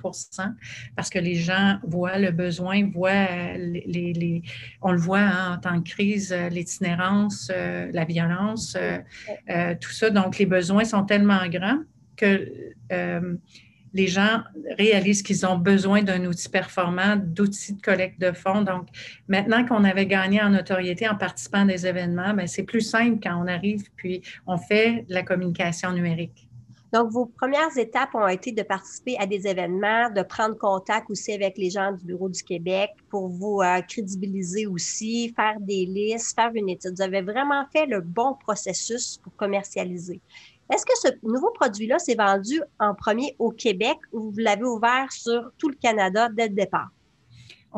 parce 0.97 1.11
que 1.11 1.19
les 1.19 1.35
gens 1.35 1.79
voient 1.85 2.19
le 2.19 2.31
besoin, 2.31 2.89
voient 2.91 3.11
euh, 3.11 3.57
les, 3.57 4.43
on 4.83 4.93
le 4.93 4.99
voit 4.99 5.21
hein, 5.21 5.55
en 5.55 5.59
temps 5.59 5.77
de 5.77 5.89
crise, 5.89 6.33
euh, 6.33 6.49
l'itinérance, 6.49 7.51
euh, 7.55 7.91
la 7.93 8.05
violence, 8.05 8.77
tout 9.81 9.93
ça. 9.93 10.11
Donc, 10.11 10.39
les 10.39 10.47
besoins 10.47 10.85
sont 10.85 11.05
tellement 11.05 11.47
grands 11.49 11.81
que 12.17 12.51
les 13.97 14.07
gens 14.09 14.43
réalisent 14.79 15.23
qu'ils 15.23 15.47
ont 15.47 15.57
besoin 15.57 16.03
d'un 16.03 16.27
outil 16.27 16.51
performant, 16.51 17.17
d'outils 17.17 17.75
de 17.75 17.81
collecte 17.81 18.21
de 18.21 18.33
fonds. 18.33 18.63
Donc, 18.63 18.89
maintenant 19.27 19.65
qu'on 19.65 19.85
avait 19.85 20.07
gagné 20.07 20.43
en 20.43 20.51
notoriété 20.51 21.09
en 21.09 21.17
participant 21.17 21.63
à 21.63 21.65
des 21.65 21.87
événements, 21.87 22.35
ben, 22.35 22.47
c'est 22.47 22.65
plus 22.65 22.83
simple 22.83 23.19
quand 23.23 23.43
on 23.43 23.47
arrive, 23.47 23.85
puis 23.97 24.23
on 24.47 24.59
fait 24.59 25.07
de 25.09 25.15
la 25.15 25.23
communication 25.23 25.93
numérique. 25.93 26.46
Donc, 26.97 27.11
vos 27.11 27.27
premières 27.27 27.77
étapes 27.77 28.15
ont 28.15 28.27
été 28.27 28.53
de 28.53 28.63
participer 28.63 29.19
à 29.19 29.27
des 29.27 29.47
événements, 29.47 30.09
de 30.09 30.23
prendre 30.23 30.57
contact 30.57 31.11
aussi 31.11 31.31
avec 31.31 31.59
les 31.59 31.69
gens 31.69 31.93
du 31.93 32.03
Bureau 32.07 32.31
du 32.31 32.43
Québec 32.43 32.89
pour 33.11 33.29
vous 33.29 33.61
euh, 33.61 33.83
crédibiliser 33.83 34.67
aussi, 34.67 35.31
faire 35.37 35.61
des 35.61 35.85
listes, 35.85 36.35
faire 36.35 36.51
une 36.55 36.71
étude. 36.71 36.95
Vous 36.97 37.03
avez 37.03 37.21
vraiment 37.21 37.67
fait 37.71 37.85
le 37.85 38.01
bon 38.01 38.33
processus 38.41 39.21
pour 39.23 39.37
commercialiser. 39.37 40.23
Est-ce 40.73 40.87
que 40.87 40.97
ce 41.03 41.09
nouveau 41.23 41.51
produit-là 41.51 41.99
s'est 41.99 42.15
vendu 42.15 42.63
en 42.79 42.95
premier 42.95 43.37
au 43.39 43.51
Québec 43.51 43.99
ou 44.13 44.31
vous 44.31 44.39
l'avez 44.39 44.65
ouvert 44.65 45.13
sur 45.13 45.51
tout 45.59 45.69
le 45.69 45.77
Canada 45.77 46.31
dès 46.35 46.49
le 46.49 46.55
départ? 46.55 46.89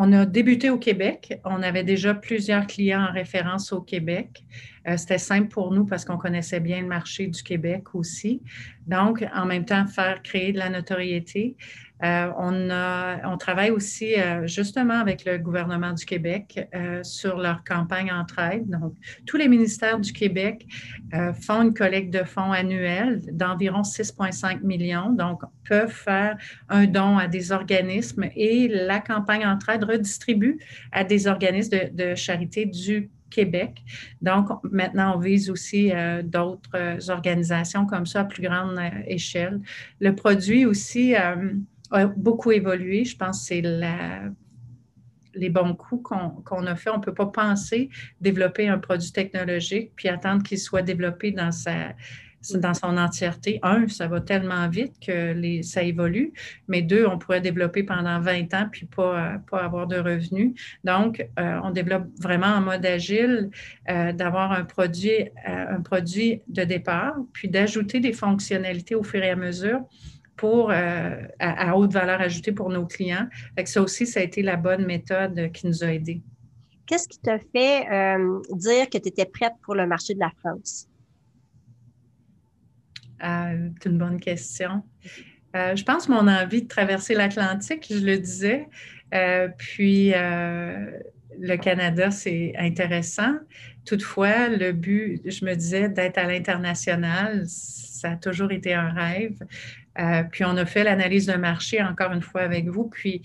On 0.00 0.12
a 0.12 0.26
débuté 0.26 0.70
au 0.70 0.78
Québec. 0.78 1.40
On 1.44 1.60
avait 1.60 1.82
déjà 1.82 2.14
plusieurs 2.14 2.68
clients 2.68 3.04
en 3.10 3.12
référence 3.12 3.72
au 3.72 3.80
Québec. 3.80 4.44
Euh, 4.88 4.96
c'était 4.96 5.18
simple 5.18 5.48
pour 5.48 5.72
nous 5.72 5.84
parce 5.84 6.04
qu'on 6.04 6.16
connaissait 6.16 6.60
bien 6.60 6.80
le 6.80 6.86
marché 6.86 7.26
du 7.26 7.42
Québec 7.42 7.94
aussi. 7.94 8.42
Donc, 8.86 9.24
en 9.34 9.44
même 9.44 9.64
temps, 9.64 9.86
faire 9.86 10.22
créer 10.22 10.52
de 10.52 10.58
la 10.58 10.70
notoriété. 10.70 11.56
Euh, 12.04 12.30
on, 12.38 13.36
travaille 13.38 13.70
aussi 13.72 14.14
euh, 14.14 14.46
justement 14.46 15.00
avec 15.00 15.24
le 15.24 15.36
gouvernement 15.36 15.92
du 15.92 16.04
Québec 16.04 16.68
sur 17.02 17.38
leur 17.38 17.64
campagne 17.64 18.12
Entraide. 18.12 18.68
Donc, 18.68 18.94
tous 19.26 19.36
les 19.36 19.48
ministères 19.48 19.98
du 19.98 20.12
Québec 20.12 20.66
font 21.40 21.62
une 21.62 21.74
collecte 21.74 22.12
de 22.12 22.22
fonds 22.22 22.52
annuelle 22.52 23.20
d'environ 23.32 23.82
6,5 23.82 24.62
millions. 24.62 25.10
Donc, 25.10 25.42
peuvent 25.68 25.92
faire 25.92 26.36
un 26.68 26.86
don 26.86 27.18
à 27.18 27.26
des 27.26 27.52
organismes 27.52 28.28
et 28.34 28.68
la 28.68 29.00
campagne 29.00 29.44
Entraide 29.44 29.84
redistribue 29.84 30.58
à 30.92 31.04
des 31.04 31.26
organismes 31.26 31.76
de, 31.78 32.10
de 32.10 32.14
charité 32.14 32.64
du 32.64 33.10
Québec. 33.30 33.82
Donc, 34.22 34.48
maintenant, 34.64 35.16
on 35.16 35.18
vise 35.18 35.50
aussi 35.50 35.92
euh, 35.92 36.22
d'autres 36.22 36.70
euh, 36.74 36.98
organisations 37.08 37.86
comme 37.86 38.06
ça 38.06 38.20
à 38.20 38.24
plus 38.24 38.42
grande 38.42 38.78
euh, 38.78 38.90
échelle. 39.06 39.60
Le 40.00 40.14
produit 40.14 40.64
aussi 40.66 41.14
a 41.14 41.36
beaucoup 42.16 42.52
évolué. 42.52 43.04
Je 43.04 43.16
pense 43.16 43.40
que 43.40 43.46
c'est 43.46 43.62
les 45.34 45.50
bons 45.50 45.74
coups 45.74 46.10
qu'on 46.44 46.66
a 46.66 46.76
fait. 46.76 46.90
On 46.90 46.98
ne 46.98 47.02
peut 47.02 47.14
pas 47.14 47.26
penser 47.26 47.90
développer 48.20 48.68
un 48.68 48.78
produit 48.78 49.12
technologique 49.12 49.92
puis 49.96 50.08
attendre 50.08 50.42
qu'il 50.42 50.58
soit 50.58 50.82
développé 50.82 51.30
dans 51.30 51.52
sa 51.52 51.94
dans 52.54 52.74
son 52.74 52.96
entièreté. 52.96 53.58
Un, 53.62 53.88
ça 53.88 54.06
va 54.06 54.20
tellement 54.20 54.68
vite 54.68 54.94
que 55.04 55.32
les, 55.32 55.62
ça 55.62 55.82
évolue, 55.82 56.32
mais 56.68 56.82
deux, 56.82 57.06
on 57.06 57.18
pourrait 57.18 57.40
développer 57.40 57.82
pendant 57.82 58.20
20 58.20 58.54
ans 58.54 58.68
puis 58.70 58.86
pas, 58.86 59.34
euh, 59.34 59.38
pas 59.50 59.64
avoir 59.64 59.86
de 59.86 59.96
revenus. 59.96 60.54
Donc, 60.84 61.26
euh, 61.38 61.60
on 61.62 61.70
développe 61.70 62.06
vraiment 62.20 62.46
en 62.46 62.60
mode 62.60 62.86
agile 62.86 63.50
euh, 63.88 64.12
d'avoir 64.12 64.52
un 64.52 64.64
produit, 64.64 65.28
un 65.44 65.80
produit 65.80 66.42
de 66.48 66.64
départ, 66.64 67.16
puis 67.32 67.48
d'ajouter 67.48 68.00
des 68.00 68.12
fonctionnalités 68.12 68.94
au 68.94 69.02
fur 69.02 69.22
et 69.22 69.30
à 69.30 69.36
mesure 69.36 69.80
pour, 70.36 70.70
à, 70.70 71.76
haute 71.76 71.92
valeur 71.92 72.20
ajoutée 72.20 72.52
pour 72.52 72.70
nos 72.70 72.86
clients. 72.86 73.26
Fait 73.56 73.66
ça 73.66 73.82
aussi, 73.82 74.06
ça 74.06 74.20
a 74.20 74.22
été 74.22 74.42
la 74.42 74.54
bonne 74.54 74.86
méthode 74.86 75.50
qui 75.52 75.66
nous 75.66 75.82
a 75.82 75.92
aidés. 75.92 76.22
Qu'est-ce 76.86 77.08
qui 77.08 77.18
t'a 77.18 77.38
fait 77.38 77.86
dire 78.52 78.88
que 78.88 78.98
tu 78.98 79.08
étais 79.08 79.26
prête 79.26 79.54
pour 79.62 79.74
le 79.74 79.86
marché 79.86 80.14
de 80.14 80.20
la 80.20 80.30
France? 80.38 80.87
Euh, 83.24 83.68
c'est 83.80 83.88
une 83.88 83.98
bonne 83.98 84.20
question. 84.20 84.82
Euh, 85.56 85.74
je 85.74 85.84
pense 85.84 86.08
mon 86.08 86.28
envie 86.28 86.62
de 86.62 86.68
traverser 86.68 87.14
l'Atlantique, 87.14 87.86
je 87.90 88.04
le 88.04 88.18
disais. 88.18 88.68
Euh, 89.14 89.48
puis 89.56 90.12
le 91.40 91.56
Canada, 91.56 92.10
c'est 92.10 92.52
intéressant. 92.58 93.34
Toutefois, 93.84 94.48
le 94.48 94.72
but, 94.72 95.22
je 95.24 95.44
me 95.44 95.54
disais, 95.54 95.88
d'être 95.88 96.18
à 96.18 96.24
l'international, 96.24 97.44
ça 97.46 98.12
a 98.12 98.16
toujours 98.16 98.52
été 98.52 98.74
un 98.74 98.90
rêve. 98.90 99.38
puis 100.30 100.44
on 100.44 100.56
a 100.56 100.66
fait 100.66 100.84
l'analyse 100.84 101.26
de 101.26 101.34
marché 101.34 101.82
encore 101.82 102.12
une 102.12 102.22
fois 102.22 102.42
avec 102.42 102.68
vous. 102.68 102.88
Puis 102.88 103.22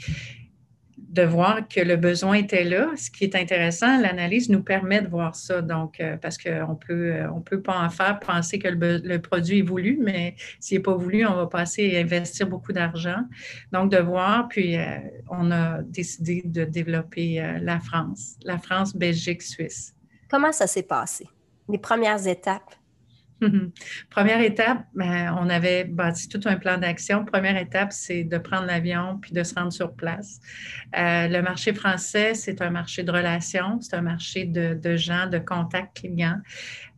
de 1.14 1.22
voir 1.22 1.68
que 1.68 1.80
le 1.80 1.96
besoin 1.96 2.34
était 2.34 2.64
là. 2.64 2.90
Ce 2.98 3.12
qui 3.12 3.24
est 3.24 3.36
intéressant, 3.36 4.02
l'analyse 4.02 4.50
nous 4.50 4.64
permet 4.64 5.00
de 5.00 5.08
voir 5.08 5.36
ça. 5.36 5.62
Donc, 5.62 6.00
euh, 6.00 6.18
parce 6.18 6.40
qu'on 6.40 6.76
peut, 6.76 7.14
euh, 7.14 7.32
on 7.32 7.40
peut 7.40 7.62
pas 7.62 7.80
en 7.80 7.90
faire 7.92 8.20
penser 8.20 8.58
que 8.58 8.68
le, 8.68 9.18
produit 9.20 9.60
est 9.60 9.64
voulu, 9.64 10.00
mais 10.02 10.36
s'il 10.60 10.80
n'est 10.80 10.84
pas 10.84 10.96
voulu, 10.96 11.24
on 11.28 11.36
va 11.36 11.46
passer 11.46 11.84
et 11.84 12.02
investir 12.02 12.48
beaucoup 12.48 12.74
d'argent. 12.74 13.24
Donc, 13.72 13.92
de 13.92 14.00
voir, 14.00 14.48
puis 14.48 14.76
euh, 14.76 14.98
on 15.30 15.52
a 15.52 15.84
décidé 15.84 16.42
de 16.46 16.66
développer 16.66 17.60
la 17.62 17.80
France, 17.80 18.36
la 18.44 18.58
France, 18.58 18.96
Belgique, 18.96 19.44
Suisse. 19.44 19.94
Comment 20.30 20.52
ça 20.52 20.66
s'est 20.66 20.84
passé? 20.84 21.28
Les 21.70 21.78
premières 21.78 22.26
étapes? 22.28 22.74
Première 24.10 24.42
étape, 24.42 24.86
ben, 24.94 25.36
on 25.40 25.50
avait 25.50 25.84
bâti 25.84 26.30
tout 26.30 26.42
un 26.46 26.56
plan 26.56 26.78
d'action. 26.78 27.26
Première 27.26 27.58
étape, 27.58 27.92
c'est 27.92 28.24
de 28.24 28.38
prendre 28.38 28.66
l'avion 28.66 29.20
puis 29.22 29.32
de 29.32 29.44
se 29.44 29.56
rendre 29.56 29.74
sur 29.74 29.94
place. 29.94 30.40
Euh, 30.98 31.28
le 31.28 31.42
marché 31.42 31.74
français, 31.74 32.34
c'est 32.34 32.62
un 32.62 32.70
marché 32.70 33.04
de 33.04 33.12
relations, 33.12 33.80
c'est 33.82 33.96
un 33.96 34.02
marché 34.02 34.46
de 34.46 34.96
gens, 34.96 35.28
de 35.28 35.40
contacts 35.40 35.98
clients. 36.02 36.40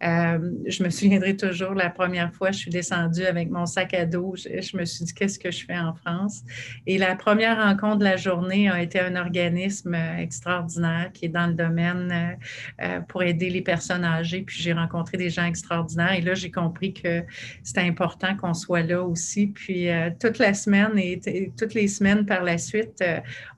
Euh, 0.04 0.52
je 0.68 0.84
me 0.84 0.90
souviendrai 0.90 1.38
toujours 1.38 1.74
la 1.74 1.90
première 1.90 2.34
fois, 2.34 2.52
je 2.52 2.60
suis 2.60 2.72
descendue 2.72 3.26
avec 3.26 3.50
mon 3.50 3.66
sac 3.66 3.94
à 3.94 4.06
dos. 4.06 4.36
Je, 4.36 4.78
me 4.78 4.86
suis 4.86 5.06
dit, 5.06 5.14
qu'est-ce 5.14 5.40
que 5.40 5.52
je 5.52 5.66
fais 5.66 5.78
en 5.78 5.94
France? 5.94 6.44
Et 6.86 6.98
la 6.98 7.16
première 7.16 7.64
rencontre 7.64 8.00
de 8.00 8.04
la 8.04 8.18
journée 8.18 8.70
a 8.70 8.82
été 8.82 9.00
un 9.00 9.16
organisme 9.16 9.94
euh, 9.94 10.18
extraordinaire 10.18 11.12
qui 11.14 11.26
est 11.26 11.30
dans 11.30 11.48
le 11.48 11.54
domaine 11.54 12.38
euh, 12.82 13.00
pour 13.08 13.24
aider 13.24 13.50
les 13.50 13.62
personnes 13.62 14.04
âgées. 14.04 14.42
Puis 14.42 14.62
j'ai 14.62 14.74
rencontré 14.74 15.18
des 15.18 15.30
gens 15.30 15.46
extraordinaires. 15.46 16.14
Et 16.14 16.22
là, 16.22 16.34
j'ai 16.34 16.52
compris 16.52 16.94
que 16.94 17.24
c'était 17.64 17.82
important 17.82 18.36
qu'on 18.36 18.54
soit 18.54 18.84
là 18.84 19.02
aussi. 19.02 19.48
Puis 19.48 19.88
toute 20.20 20.40
la 20.40 20.54
semaine 20.54 20.98
et, 20.98 21.52
toutes 21.58 21.74
les 21.74 21.88
semaines 21.88 22.26
par 22.26 22.44
la 22.44 22.58
suite 22.58 23.04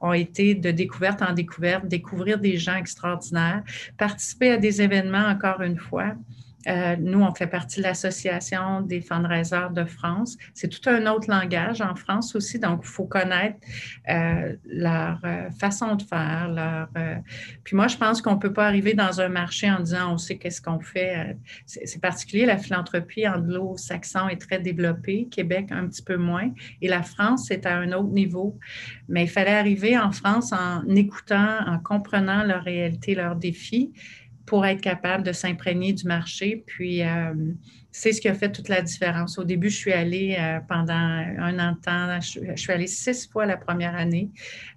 ont 0.01 0.13
été 0.13 0.55
de 0.55 0.71
découverte 0.71 1.21
en 1.21 1.33
découverte, 1.33 1.87
découvrir 1.87 2.39
des 2.39 2.57
gens 2.57 2.75
extraordinaires, 2.75 3.63
participer 3.97 4.51
à 4.51 4.57
des 4.57 4.81
événements 4.81 5.27
encore 5.27 5.61
une 5.61 5.77
fois. 5.77 6.15
Euh, 6.67 6.95
nous, 6.99 7.21
on 7.21 7.33
fait 7.33 7.47
partie 7.47 7.77
de 7.77 7.83
l'Association 7.83 8.81
des 8.81 9.01
fundraisers 9.01 9.69
de 9.73 9.85
France. 9.85 10.37
C'est 10.53 10.67
tout 10.67 10.89
un 10.89 11.05
autre 11.07 11.29
langage 11.29 11.81
en 11.81 11.95
France 11.95 12.35
aussi, 12.35 12.59
donc 12.59 12.81
il 12.83 12.89
faut 12.89 13.05
connaître 13.05 13.57
euh, 14.09 14.55
leur 14.65 15.19
euh, 15.23 15.49
façon 15.59 15.95
de 15.95 16.03
faire. 16.03 16.87
Puis 17.63 17.75
moi, 17.75 17.87
je 17.87 17.97
pense 17.97 18.21
qu'on 18.21 18.35
ne 18.35 18.39
peut 18.39 18.53
pas 18.53 18.67
arriver 18.67 18.93
dans 18.93 19.21
un 19.21 19.29
marché 19.29 19.69
en 19.69 19.79
disant 19.79 20.13
on 20.13 20.17
sait 20.17 20.37
qu'est-ce 20.37 20.61
qu'on 20.61 20.79
fait. 20.79 21.37
C'est 21.65 22.01
particulier, 22.01 22.45
la 22.45 22.57
philanthropie 22.57 23.27
anglo-saxon 23.27 24.27
est 24.29 24.41
très 24.41 24.59
développée, 24.59 25.27
Québec 25.29 25.67
un 25.71 25.87
petit 25.87 26.03
peu 26.03 26.17
moins, 26.17 26.51
et 26.81 26.87
la 26.87 27.03
France, 27.03 27.45
c'est 27.47 27.65
à 27.65 27.77
un 27.77 27.91
autre 27.93 28.09
niveau. 28.09 28.57
Mais 29.07 29.23
il 29.23 29.29
fallait 29.29 29.55
arriver 29.55 29.97
en 29.97 30.11
France 30.11 30.51
en 30.51 30.87
écoutant, 30.95 31.59
en 31.65 31.79
comprenant 31.79 32.43
leur 32.43 32.63
réalité, 32.63 33.15
leurs 33.15 33.35
défis 33.35 33.93
pour 34.47 34.65
être 34.65 34.79
capable 34.79 35.23
de 35.23 35.33
s'imprégner 35.33 35.91
du 35.91 36.07
marché. 36.07 36.63
Puis, 36.65 37.03
euh, 37.03 37.33
c'est 37.91 38.13
ce 38.13 38.21
qui 38.21 38.29
a 38.29 38.33
fait 38.33 38.49
toute 38.49 38.69
la 38.69 38.81
différence. 38.81 39.37
Au 39.37 39.43
début, 39.43 39.69
je 39.69 39.75
suis 39.75 39.91
allée 39.91 40.37
euh, 40.39 40.59
pendant 40.69 40.93
un 40.93 41.59
an 41.59 41.73
de 41.73 41.79
temps, 41.81 42.19
je, 42.21 42.55
suis 42.55 42.71
allée 42.71 42.87
six 42.87 43.27
fois 43.29 43.45
la 43.45 43.57
première 43.57 43.93
année 43.93 44.31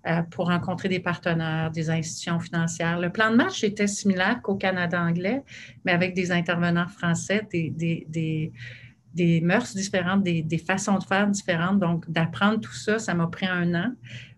euh, 0.08 0.22
pour 0.22 0.48
rencontrer 0.48 0.88
des 0.88 0.98
partenaires, 0.98 1.70
des 1.70 1.88
institutions 1.88 2.40
financières. 2.40 2.98
Le 2.98 3.10
plan 3.10 3.30
de 3.30 3.36
marche 3.36 3.62
était 3.62 3.86
similaire 3.86 4.42
qu'au 4.42 4.56
Canada 4.56 5.00
anglais, 5.00 5.44
mais 5.84 5.92
avec 5.92 6.14
des 6.14 6.32
intervenants 6.32 6.88
français, 6.88 7.46
des, 7.52 7.70
des, 7.70 8.52
des, 9.14 9.40
mœurs 9.40 9.72
différentes, 9.76 10.24
des, 10.24 10.42
des, 10.42 10.58
façons 10.58 10.98
de 10.98 11.04
faire 11.04 11.28
différentes. 11.28 11.78
Donc, 11.78 12.10
d'apprendre 12.10 12.58
tout 12.58 12.74
ça, 12.74 12.98
ça 12.98 13.14
m'a 13.14 13.28
pris 13.28 13.46
un 13.46 13.72
an 13.76 13.92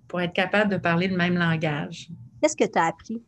pour 0.08 0.20
être 0.20 0.34
capable 0.34 0.70
de 0.70 0.76
parler 0.76 1.08
le 1.08 1.16
même 1.16 1.38
langage. 1.38 2.10
Qu'est-ce 2.42 2.56
que 2.56 2.70
tu 2.70 2.78
as 2.78 2.88
appris? 2.88 3.22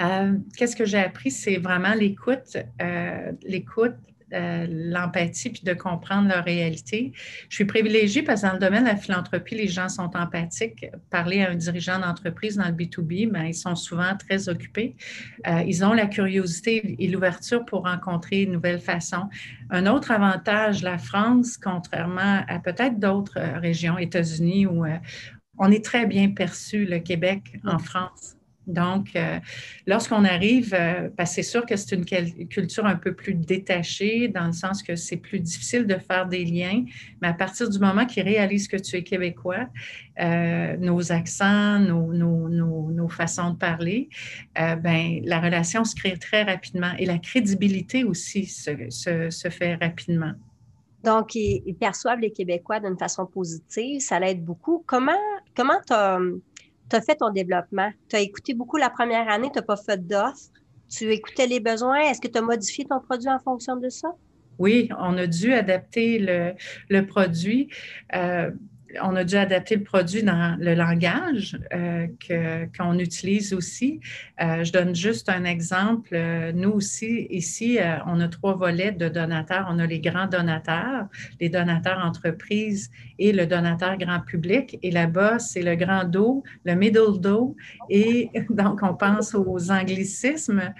Euh, 0.00 0.34
qu'est-ce 0.56 0.76
que 0.76 0.84
j'ai 0.84 0.98
appris? 0.98 1.30
C'est 1.30 1.56
vraiment 1.56 1.94
l'écoute, 1.94 2.56
euh, 2.82 3.32
l'écoute, 3.42 3.94
euh, 4.32 4.66
l'empathie, 4.68 5.50
puis 5.50 5.62
de 5.62 5.72
comprendre 5.72 6.28
leur 6.28 6.44
réalité. 6.44 7.12
Je 7.48 7.54
suis 7.54 7.64
privilégiée 7.64 8.22
parce 8.22 8.42
que 8.42 8.48
dans 8.48 8.54
le 8.54 8.58
domaine 8.58 8.82
de 8.82 8.88
la 8.88 8.96
philanthropie, 8.96 9.54
les 9.54 9.68
gens 9.68 9.88
sont 9.88 10.10
empathiques. 10.16 10.86
Parler 11.10 11.42
à 11.42 11.50
un 11.50 11.54
dirigeant 11.54 12.00
d'entreprise 12.00 12.56
dans 12.56 12.66
le 12.66 12.72
B2B, 12.72 13.30
ben, 13.30 13.44
ils 13.44 13.54
sont 13.54 13.76
souvent 13.76 14.16
très 14.16 14.48
occupés. 14.48 14.96
ils 15.64 15.84
ont 15.84 15.92
la 15.92 16.06
curiosité 16.06 16.96
et 16.98 17.08
l'ouverture 17.08 17.64
pour 17.64 17.84
rencontrer 17.84 18.42
une 18.42 18.52
nouvelle 18.52 18.80
façon. 18.80 19.28
Un 19.70 19.86
autre 19.86 20.10
avantage, 20.10 20.82
la 20.82 20.98
France, 20.98 21.56
contrairement 21.56 22.42
à 22.48 22.58
peut-être 22.58 22.98
d'autres 22.98 23.38
régions, 23.60 23.96
États-Unis, 23.96 24.66
où 24.66 24.84
on 25.58 25.70
est 25.70 25.84
très 25.84 26.04
bien 26.04 26.30
perçu, 26.30 26.84
le 26.84 26.98
Québec 26.98 27.60
en 27.64 27.78
France. 27.78 28.35
Donc, 28.66 29.14
euh, 29.14 29.38
lorsqu'on 29.86 30.24
arrive, 30.24 30.74
euh, 30.74 31.08
ben, 31.16 31.24
c'est 31.24 31.42
sûr 31.44 31.64
que 31.64 31.76
c'est 31.76 31.94
une 31.94 32.04
culture 32.48 32.84
un 32.84 32.96
peu 32.96 33.14
plus 33.14 33.34
détachée, 33.34 34.28
dans 34.28 34.46
le 34.46 34.52
sens 34.52 34.82
que 34.82 34.96
c'est 34.96 35.16
plus 35.16 35.38
difficile 35.38 35.86
de 35.86 35.94
faire 35.94 36.26
des 36.26 36.44
liens, 36.44 36.84
mais 37.22 37.28
à 37.28 37.32
partir 37.32 37.70
du 37.70 37.78
moment 37.78 38.06
qu'ils 38.06 38.24
réalisent 38.24 38.66
que 38.66 38.76
tu 38.76 38.96
es 38.96 39.02
québécois, 39.02 39.68
euh, 40.20 40.76
nos 40.78 41.12
accents, 41.12 41.78
nos, 41.78 43.08
façons 43.08 43.50
de 43.50 43.56
parler, 43.56 44.08
ben, 44.56 45.20
la 45.24 45.40
relation 45.40 45.84
se 45.84 45.94
crée 45.94 46.18
très 46.18 46.42
rapidement 46.42 46.92
et 46.98 47.06
la 47.06 47.18
crédibilité 47.18 48.02
aussi 48.02 48.46
se, 48.46 49.48
fait 49.48 49.76
rapidement. 49.76 50.32
Donc, 51.04 51.36
ils, 51.36 51.76
perçoivent 51.78 52.18
les 52.18 52.32
Québécois 52.32 52.80
d'une 52.80 52.98
façon 52.98 53.26
positive, 53.26 54.00
ça 54.00 54.18
l'aide 54.18 54.44
beaucoup. 54.44 54.82
Comment 54.86 55.12
comment 55.56 55.80
tu 55.86 55.94
tu 56.88 56.96
as 56.96 57.00
fait 57.00 57.16
ton 57.16 57.30
développement. 57.30 57.90
Tu 58.08 58.16
as 58.16 58.20
écouté 58.20 58.54
beaucoup 58.54 58.76
la 58.76 58.90
première 58.90 59.28
année, 59.28 59.48
tu 59.52 59.58
n'as 59.58 59.64
pas 59.64 59.76
fait 59.76 60.06
d'offres. 60.06 60.50
Tu 60.88 61.12
écoutais 61.12 61.46
les 61.46 61.60
besoins. 61.60 61.98
Est-ce 61.98 62.20
que 62.20 62.28
tu 62.28 62.38
as 62.38 62.42
modifié 62.42 62.84
ton 62.84 63.00
produit 63.00 63.28
en 63.28 63.40
fonction 63.40 63.76
de 63.76 63.88
ça? 63.88 64.08
Oui, 64.58 64.88
on 64.98 65.16
a 65.18 65.26
dû 65.26 65.52
adapter 65.52 66.18
le, 66.88 67.06
produit. 67.06 67.68
Euh, 68.14 68.50
on 69.02 69.16
a 69.16 69.24
dû 69.24 69.36
adapter 69.36 69.76
le 69.76 69.82
produit 69.82 70.22
dans 70.22 70.56
le 70.58 70.74
langage 70.74 71.58
euh, 71.72 72.06
qu'on 72.76 72.98
utilise 72.98 73.52
aussi. 73.52 74.00
Euh, 74.40 74.64
je 74.64 74.72
donne 74.72 74.94
juste 74.94 75.28
un 75.28 75.44
exemple. 75.44 76.10
Euh, 76.12 76.52
nous 76.52 76.70
aussi, 76.70 77.26
ici, 77.30 77.78
on 78.06 78.20
a 78.20 78.28
trois 78.28 78.54
volets 78.54 78.92
de 78.92 79.08
donateurs. 79.08 79.66
On 79.70 79.78
a 79.78 79.86
les 79.86 80.00
grands 80.00 80.26
donateurs, 80.26 81.06
les 81.40 81.48
donateurs 81.48 81.98
entreprises 81.98 82.90
et 83.18 83.32
le 83.32 83.46
donateur 83.46 83.96
grand 83.96 84.20
public. 84.20 84.78
Et 84.82 84.90
là-bas, 84.90 85.38
c'est 85.38 85.62
le 85.62 85.76
grand 85.76 86.04
dos, 86.04 86.42
le 86.64 86.74
middle 86.74 87.20
do. 87.20 87.56
Et 87.90 88.30
donc, 88.50 88.80
on 88.82 88.94
pense 88.94 89.34
aux 89.34 89.70
anglicismes. 89.70 90.74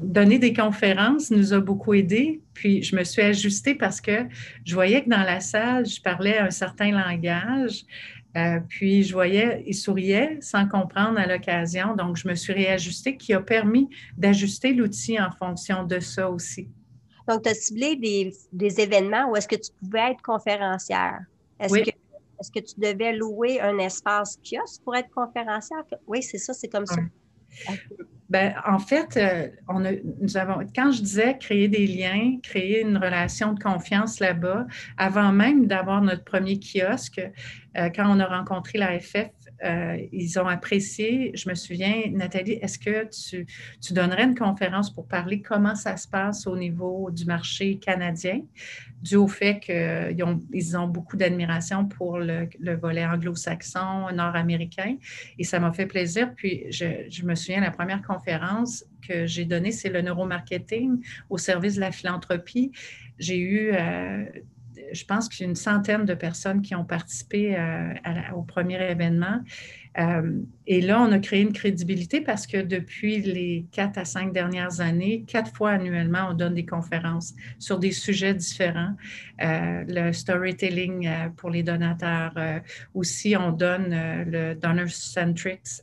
donner 0.00 0.38
des 0.38 0.52
conférences 0.52 1.30
nous 1.30 1.52
a 1.52 1.60
beaucoup 1.60 1.94
aidé 1.94 2.40
puis 2.58 2.82
je 2.82 2.96
me 2.96 3.04
suis 3.04 3.22
ajustée 3.22 3.76
parce 3.76 4.00
que 4.00 4.26
je 4.64 4.74
voyais 4.74 5.04
que 5.04 5.08
dans 5.08 5.22
la 5.22 5.38
salle, 5.38 5.86
je 5.86 6.02
parlais 6.02 6.38
un 6.38 6.50
certain 6.50 6.90
langage. 6.90 7.84
Euh, 8.36 8.58
puis 8.68 9.04
je 9.04 9.12
voyais, 9.12 9.62
il 9.64 9.74
souriait 9.74 10.38
sans 10.40 10.66
comprendre 10.66 11.20
à 11.20 11.26
l'occasion. 11.26 11.94
Donc, 11.94 12.16
je 12.16 12.26
me 12.26 12.34
suis 12.34 12.52
réajustée, 12.52 13.16
qui 13.16 13.32
a 13.32 13.40
permis 13.40 13.88
d'ajuster 14.16 14.72
l'outil 14.72 15.20
en 15.20 15.30
fonction 15.30 15.84
de 15.84 16.00
ça 16.00 16.28
aussi. 16.28 16.68
Donc, 17.28 17.44
tu 17.44 17.48
as 17.48 17.54
ciblé 17.54 17.96
des, 18.52 18.80
événements 18.80 19.30
où 19.30 19.36
est-ce 19.36 19.48
que 19.48 19.56
tu 19.56 19.70
pouvais 19.80 20.10
être 20.10 20.22
conférencière? 20.22 21.20
Est-ce 21.60 21.78
que 21.78 21.90
est-ce 22.40 22.52
que 22.52 22.60
tu 22.60 22.74
devais 22.78 23.14
louer 23.14 23.60
un 23.60 23.78
espace 23.78 24.38
kiosque 24.44 24.82
pour 24.84 24.94
être 24.94 25.10
conférencière? 25.10 25.82
Oui, 26.06 26.22
c'est 26.22 26.38
ça, 26.38 26.52
c'est 26.54 26.68
comme 26.68 26.86
ça. 26.86 27.00
Ben, 28.28 28.54
en 28.66 28.78
fait, 28.78 29.16
euh, 29.16 29.48
on 29.68 29.84
a, 29.86 29.92
quand 30.74 30.92
je 30.92 31.00
disais 31.00 31.38
créer 31.38 31.68
des 31.68 31.86
liens, 31.86 32.38
créer 32.42 32.82
une 32.82 32.98
relation 32.98 33.54
de 33.54 33.62
confiance 33.62 34.20
là-bas, 34.20 34.66
avant 34.98 35.32
même 35.32 35.66
d'avoir 35.66 36.02
notre 36.02 36.24
premier 36.24 36.60
kiosque, 36.60 37.20
euh, 37.76 37.88
quand 37.94 38.04
on 38.06 38.20
a 38.20 38.26
rencontré 38.26 38.78
la 38.78 38.98
FF, 38.98 39.30
euh, 39.64 39.96
ils 40.12 40.38
ont 40.38 40.46
apprécié. 40.46 41.32
Je 41.34 41.48
me 41.48 41.54
souviens, 41.54 42.02
Nathalie, 42.12 42.52
est-ce 42.52 42.78
que 42.78 43.08
tu, 43.08 43.46
tu, 43.80 43.92
donnerais 43.92 44.24
une 44.24 44.36
conférence 44.36 44.92
pour 44.92 45.06
parler 45.08 45.42
comment 45.42 45.74
ça 45.74 45.96
se 45.96 46.06
passe 46.06 46.46
au 46.46 46.56
niveau 46.56 47.10
du 47.10 47.24
marché 47.24 47.78
canadien, 47.78 48.42
dû 49.02 49.16
au 49.16 49.26
fait 49.26 49.58
qu'ils 49.58 50.22
ont, 50.22 50.38
ils 50.52 50.76
ont 50.76 50.86
beaucoup 50.86 51.16
d'admiration 51.16 51.86
pour 51.86 52.18
le, 52.18 52.48
le 52.60 52.76
volet 52.76 53.04
anglo-saxon, 53.04 54.12
nord-américain, 54.14 54.96
et 55.38 55.44
ça 55.44 55.58
m'a 55.58 55.72
fait 55.72 55.86
plaisir. 55.86 56.32
Puis, 56.36 56.66
je, 56.70 57.06
je, 57.08 57.24
me 57.24 57.34
souviens, 57.34 57.60
la 57.60 57.72
première 57.72 58.02
conférence 58.02 58.17
que 59.06 59.26
j'ai 59.26 59.44
donnée, 59.44 59.72
c'est 59.72 59.88
le 59.90 60.02
neuromarketing 60.02 61.04
au 61.30 61.38
service 61.38 61.76
de 61.76 61.80
la 61.80 61.92
philanthropie. 61.92 62.72
J'ai 63.18 63.38
eu... 63.38 63.72
Euh, 63.72 64.24
je 64.92 65.04
pense 65.04 65.28
qu'il 65.28 65.56
centaine 65.56 66.04
de 66.04 66.14
personnes 66.14 66.62
qui 66.62 66.74
ont 66.74 66.84
participé 66.84 67.56
euh, 67.56 67.92
au 68.34 68.42
premier 68.42 68.90
événement. 68.90 69.40
Euh, 69.98 70.40
et 70.66 70.80
là, 70.80 71.00
on 71.00 71.10
a 71.12 71.18
créé 71.18 71.40
une 71.40 71.52
crédibilité 71.52 72.20
parce 72.20 72.46
que 72.46 72.58
depuis 72.58 73.20
les 73.20 73.66
quatre 73.72 73.98
à 73.98 74.04
cinq 74.04 74.32
dernières 74.32 74.80
années, 74.80 75.24
quatre 75.26 75.54
fois 75.56 75.72
annuellement, 75.72 76.28
on 76.30 76.34
donne 76.34 76.54
des 76.54 76.66
conférences 76.66 77.34
sur 77.58 77.78
des 77.78 77.92
sujets 77.92 78.34
différents. 78.34 78.94
Euh, 79.42 79.84
le 79.88 80.12
storytelling 80.12 81.08
pour 81.36 81.50
les 81.50 81.62
donateurs. 81.62 82.34
aussi, 82.94 83.36
on 83.36 83.52
donne 83.52 83.90
le 84.26 84.54
Donor 84.54 84.88
Centrics 84.88 85.82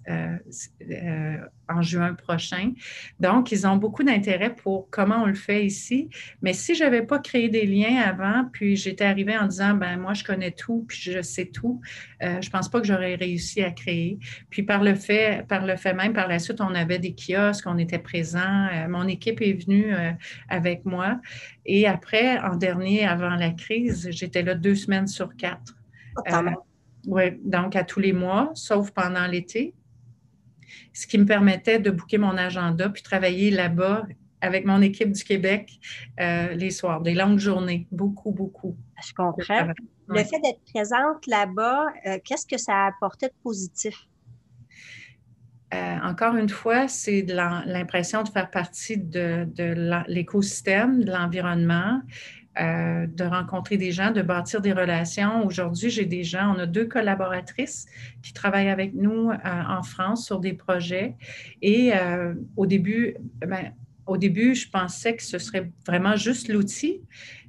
en 1.69 1.82
juin 1.82 2.13
prochain. 2.13 2.73
Donc, 3.19 3.51
ils 3.51 3.65
ont 3.67 3.78
beaucoup 3.78 4.04
d'intérêt 4.04 4.54
pour 4.54 4.89
comment 4.89 5.23
on 5.23 5.25
le 5.25 5.34
fait 5.36 5.65
ici. 5.65 6.10
Mais 6.41 6.54
si 6.54 6.75
je 6.75 6.84
n'avais 6.84 7.01
pas 7.01 7.19
créé 7.19 7.49
des 7.49 7.65
liens 7.65 8.01
avant, 8.01 8.47
puis 8.51 8.75
j'étais 8.75 9.06
arrivée 9.06 9.38
en 9.38 9.47
disant, 9.47 9.73
ben 9.73 9.97
moi, 9.97 10.13
je 10.13 10.23
connais 10.23 10.51
tout, 10.51 10.86
puis 10.88 10.99
je 10.99 11.21
sais 11.21 11.45
tout, 11.45 11.82
euh, 12.21 12.41
je 12.41 12.47
ne 12.47 12.51
pense 12.51 12.69
pas 12.69 12.82
que 12.82 12.88
j'aurais 12.88 13.15
réussi 13.15 13.62
à 13.63 13.71
créer. 13.71 14.04
Puis 14.49 14.63
par 14.63 14.83
le 14.83 14.95
fait, 14.95 15.45
par 15.47 15.65
le 15.65 15.75
fait 15.75 15.93
même, 15.93 16.13
par 16.13 16.27
la 16.27 16.39
suite, 16.39 16.61
on 16.61 16.73
avait 16.75 16.99
des 16.99 17.13
kiosques, 17.13 17.65
on 17.67 17.77
était 17.77 17.99
présents. 17.99 18.67
Euh, 18.73 18.87
mon 18.87 19.07
équipe 19.07 19.41
est 19.41 19.53
venue 19.53 19.93
euh, 19.93 20.11
avec 20.49 20.85
moi. 20.85 21.19
Et 21.65 21.87
après, 21.87 22.39
en 22.39 22.55
dernier, 22.55 23.05
avant 23.05 23.35
la 23.35 23.51
crise, 23.51 24.07
j'étais 24.11 24.43
là 24.43 24.55
deux 24.55 24.75
semaines 24.75 25.07
sur 25.07 25.35
quatre. 25.35 25.75
Oh, 26.17 26.21
oui, 27.07 27.23
donc 27.43 27.75
à 27.75 27.83
tous 27.83 27.99
les 27.99 28.13
mois, 28.13 28.51
sauf 28.55 28.91
pendant 28.91 29.27
l'été 29.27 29.73
ce 30.93 31.07
qui 31.07 31.17
me 31.17 31.25
permettait 31.25 31.79
de 31.79 31.91
booker 31.91 32.17
mon 32.17 32.37
agenda 32.37 32.89
puis 32.89 33.03
travailler 33.03 33.51
là-bas 33.51 34.05
avec 34.41 34.65
mon 34.65 34.81
équipe 34.81 35.11
du 35.11 35.23
Québec 35.23 35.79
euh, 36.19 36.53
les 36.53 36.71
soirs, 36.71 37.01
des 37.01 37.13
longues 37.13 37.39
journées, 37.39 37.87
beaucoup, 37.91 38.31
beaucoup. 38.31 38.77
Je 39.05 39.13
comprends. 39.13 39.67
Le 40.07 40.23
fait 40.23 40.39
d'être 40.39 40.61
présente 40.73 41.25
là-bas, 41.27 41.87
euh, 42.05 42.19
qu'est-ce 42.23 42.45
que 42.45 42.57
ça 42.57 42.73
a 42.73 42.87
apporté 42.87 43.27
de 43.27 43.33
positif? 43.43 44.07
Euh, 45.73 45.97
encore 46.03 46.35
une 46.35 46.49
fois, 46.49 46.87
c'est 46.87 47.23
l'impression 47.23 48.23
de 48.23 48.29
faire 48.29 48.49
partie 48.49 48.97
de, 48.97 49.47
de 49.55 49.73
l'écosystème, 50.07 51.03
de 51.03 51.11
l'environnement, 51.11 52.01
euh, 52.59 53.07
de 53.07 53.23
rencontrer 53.23 53.77
des 53.77 53.91
gens, 53.91 54.11
de 54.11 54.21
bâtir 54.21 54.61
des 54.61 54.71
relations. 54.71 55.45
Aujourd'hui, 55.45 55.89
j'ai 55.89 56.05
des 56.05 56.23
gens, 56.23 56.55
on 56.55 56.59
a 56.59 56.65
deux 56.65 56.85
collaboratrices 56.85 57.87
qui 58.21 58.31
travaillent 58.31 58.69
avec 58.69 58.93
nous 58.93 59.31
euh, 59.31 59.37
en 59.43 59.83
France 59.83 60.25
sur 60.25 60.39
des 60.39 60.53
projets. 60.53 61.15
Et 61.61 61.91
au 62.55 62.65
début, 62.65 63.15
ben, 63.41 63.73
au 64.05 64.17
début, 64.17 64.53
je 64.53 64.69
pensais 64.69 65.15
que 65.15 65.23
ce 65.23 65.39
serait 65.39 65.71
vraiment 65.87 66.15
juste 66.15 66.47
l'outil, 66.47 67.01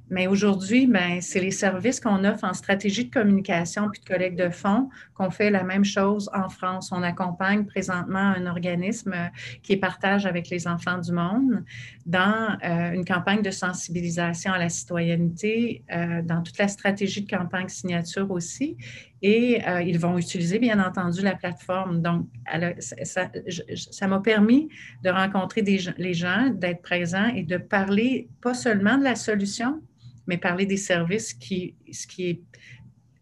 mais 0.09 0.27
aujourd'hui, 0.27 0.87
ben, 0.87 1.19
c'est 1.21 1.41
les 1.41 1.51
services 1.51 1.99
qu'on 1.99 2.23
offre 2.23 2.45
en 2.45 2.53
stratégie 2.53 3.05
de 3.05 3.13
communication 3.13 3.89
puis 3.89 4.01
de 4.01 4.05
collecte 4.05 4.39
de 4.39 4.49
fonds 4.49 4.89
qu'on 5.15 5.29
fait 5.29 5.49
la 5.49 5.63
même 5.63 5.83
chose 5.83 6.29
en 6.33 6.47
France. 6.47 6.91
On 6.93 7.03
accompagne 7.03 7.65
présentement 7.65 8.19
un 8.19 8.45
organisme 8.45 9.13
euh, 9.13 9.27
qui 9.63 9.75
partage 9.75 10.25
avec 10.25 10.49
les 10.49 10.67
enfants 10.67 10.99
du 10.99 11.11
monde 11.11 11.63
dans 12.05 12.57
euh, 12.63 12.91
une 12.91 13.03
campagne 13.03 13.41
de 13.41 13.51
sensibilisation 13.51 14.53
à 14.53 14.57
la 14.57 14.69
citoyenneté, 14.69 15.83
euh, 15.91 16.21
dans 16.21 16.41
toute 16.41 16.57
la 16.57 16.69
stratégie 16.69 17.23
de 17.23 17.29
campagne 17.29 17.67
signature 17.67 18.31
aussi. 18.31 18.77
et 19.23 19.63
ils 19.83 19.97
vont 19.97 20.17
utiliser, 20.19 20.59
bien 20.59 20.79
entendu, 20.79 21.23
la 21.23 21.33
plateforme. 21.35 22.03
Donc, 22.03 22.27
ça 22.95 24.07
m'a 24.07 24.19
permis 24.19 24.69
de 25.03 25.09
rencontrer 25.09 25.63
les 25.63 26.13
gens, 26.13 26.51
d'être 26.53 26.83
présent 26.83 27.27
et 27.35 27.41
de 27.41 27.57
parler 27.57 28.29
pas 28.41 28.53
seulement 28.53 28.95
de 28.95 29.03
la 29.03 29.15
solution, 29.15 29.81
mais 30.27 30.37
parler 30.37 30.65
des 30.65 30.77
services 30.77 31.33
qui, 31.33 31.75
ce 31.91 32.05
qui 32.05 32.29
est 32.29 32.41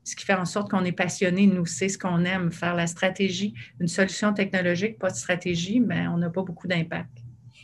ce 0.06 0.16
qui 0.16 0.24
fait 0.24 0.36
en 0.36 0.46
sorte 0.46 0.70
qu'on 0.70 0.86
est 0.86 0.92
passionné, 0.92 1.48
nous, 1.48 1.66
c'est 1.66 1.90
ce 1.90 1.98
qu'on 1.98 2.26
aime, 2.26 2.52
faire 2.52 2.76
la 2.76 2.86
stratégie. 2.86 3.56
Une 3.80 3.88
solution 3.88 4.34
technologique, 4.34 5.00
pas 5.00 5.10
de 5.10 5.16
stratégie, 5.16 5.80
mais 5.80 6.08
on 6.08 6.18
n'a 6.18 6.30
pas 6.30 6.44
beaucoup 6.44 6.68
d'impact. 6.68 7.10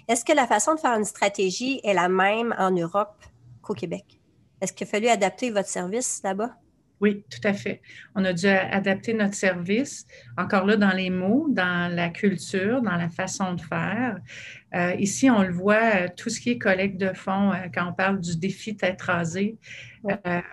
Est-ce 0.08 0.26
que 0.26 0.34
la 0.34 0.48
façon 0.48 0.74
de 0.74 0.80
faire 0.80 0.98
une 0.98 1.06
stratégie 1.06 1.80
est 1.84 1.94
la 1.94 2.10
même 2.10 2.56
en 2.58 2.72
Europe 2.72 3.24
qu'au 3.62 3.76
Québec? 3.76 4.20
Est-ce 4.60 4.74
qu'il 4.74 4.88
a 4.88 4.90
fallu 4.90 5.08
adapter 5.08 5.52
votre 5.52 5.70
service 5.70 6.22
là-bas? 6.24 6.56
Oui, 7.00 7.24
tout 7.30 7.48
à 7.48 7.54
fait. 7.54 7.82
On 8.16 8.26
a 8.26 8.34
dû 8.34 8.48
adapter 8.48 9.14
notre 9.14 9.34
service, 9.34 10.06
encore 10.38 10.66
là, 10.66 10.78
dans 10.78 10.92
les 10.92 11.10
mots, 11.10 11.48
dans 11.50 11.94
la 11.94 12.10
culture, 12.10 12.82
dans 12.82 12.96
la 12.96 13.10
façon 13.10 13.54
de 13.54 13.62
faire. 13.62 14.20
Euh, 14.74 14.94
ici, 15.00 15.30
on 15.30 15.44
le 15.44 15.52
voit, 15.52 15.96
euh, 15.96 16.08
tout 16.16 16.30
ce 16.30 16.40
qui 16.40 16.52
est 16.52 16.58
collecte 16.58 16.98
de 16.98 17.12
fonds, 17.14 17.52
euh, 17.52 17.68
quand 17.74 17.90
on 17.90 17.94
parle 17.94 18.22
du 18.22 18.38
défi 18.38 18.76
tête 18.76 19.02
rasée, 19.02 19.58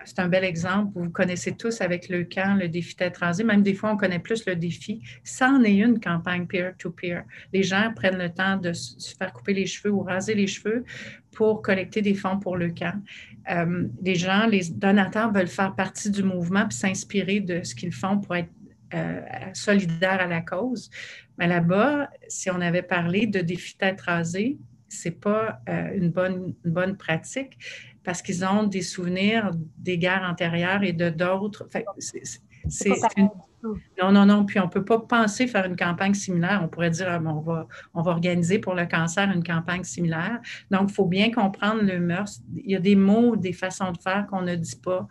c'est 0.04 0.18
un 0.18 0.28
bel 0.28 0.44
exemple. 0.44 0.92
Vous 0.94 1.08
connaissez 1.08 1.52
tous 1.52 1.80
avec 1.80 2.10
le 2.10 2.24
camp 2.24 2.58
le 2.60 2.68
défi 2.68 2.94
tête 2.94 3.16
rasée. 3.16 3.44
Même 3.44 3.62
des 3.62 3.72
fois, 3.72 3.92
on 3.92 3.96
connaît 3.96 4.18
plus 4.18 4.44
le 4.44 4.54
défi. 4.56 5.00
Ça 5.24 5.48
en 5.48 5.64
est 5.64 5.76
une 5.76 6.00
campagne 6.00 6.46
peer-to-peer. 6.46 7.24
Les 7.54 7.62
gens 7.62 7.90
prennent 7.96 8.18
le 8.18 8.28
temps 8.28 8.58
de 8.58 8.74
se 8.74 9.16
faire 9.16 9.32
couper 9.32 9.54
les 9.54 9.64
cheveux 9.64 9.90
ou 9.90 10.02
raser 10.02 10.34
les 10.34 10.46
cheveux 10.46 10.84
pour 11.32 11.62
collecter 11.62 12.02
des 12.02 12.12
fonds 12.12 12.38
pour 12.38 12.58
le 12.58 12.68
camp. 12.68 13.00
les 14.02 14.14
gens, 14.16 14.46
les 14.46 14.68
donateurs 14.68 15.32
veulent 15.32 15.46
faire 15.46 15.74
partie 15.74 16.10
du 16.10 16.22
mouvement 16.22 16.66
puis 16.68 16.76
s'inspirer 16.76 17.40
de 17.40 17.62
ce 17.62 17.74
qu'ils 17.74 17.94
font 17.94 18.18
pour 18.18 18.36
être 18.36 18.50
euh, 18.94 19.20
solidaires 19.52 20.20
à 20.20 20.26
la 20.26 20.40
cause. 20.40 20.90
Mais 21.38 21.46
là-bas, 21.46 22.10
si 22.28 22.50
on 22.50 22.60
avait 22.60 22.82
parlé 22.82 23.26
de 23.26 23.40
défi 23.40 23.76
tête 23.76 24.00
rasée, 24.00 24.58
ce 24.88 25.08
n'est 25.08 25.14
pas 25.14 25.60
euh, 25.68 25.90
une, 25.94 26.10
bonne, 26.10 26.54
bonne 26.64 26.96
pratique 26.96 27.58
parce 28.04 28.22
qu'ils 28.22 28.44
ont 28.44 28.64
des 28.64 28.82
souvenirs 28.82 29.50
des 29.76 29.98
guerres 29.98 30.26
antérieures 30.28 30.82
et 30.82 30.92
de 30.92 31.10
d'autres. 31.10 31.68
c'est 32.68 32.90
non, 34.00 34.12
non, 34.12 34.26
non. 34.26 34.44
Puis 34.44 34.60
on 34.60 34.66
ne 34.66 34.70
peut 34.70 34.84
pas 34.84 35.00
penser 35.00 35.46
faire 35.46 35.64
une 35.64 35.76
campagne 35.76 36.14
similaire. 36.14 36.60
On 36.62 36.68
pourrait 36.68 36.90
dire, 36.90 37.08
ah, 37.10 37.20
on, 37.24 37.40
va, 37.40 37.66
on 37.94 38.02
va 38.02 38.12
organiser 38.12 38.58
pour 38.58 38.74
le 38.74 38.86
cancer 38.86 39.30
une 39.30 39.42
campagne 39.42 39.84
similaire. 39.84 40.40
Donc, 40.70 40.90
il 40.90 40.94
faut 40.94 41.06
bien 41.06 41.30
comprendre 41.30 41.82
le 41.82 41.98
mœurs. 41.98 42.40
Il 42.54 42.70
y 42.70 42.76
a 42.76 42.80
des 42.80 42.94
mots, 42.94 43.36
des 43.36 43.52
façons 43.52 43.90
de 43.92 43.98
faire 43.98 44.26
qu'on 44.28 44.42
ne 44.42 44.54
dit 44.54 44.76
pas. 44.76 45.08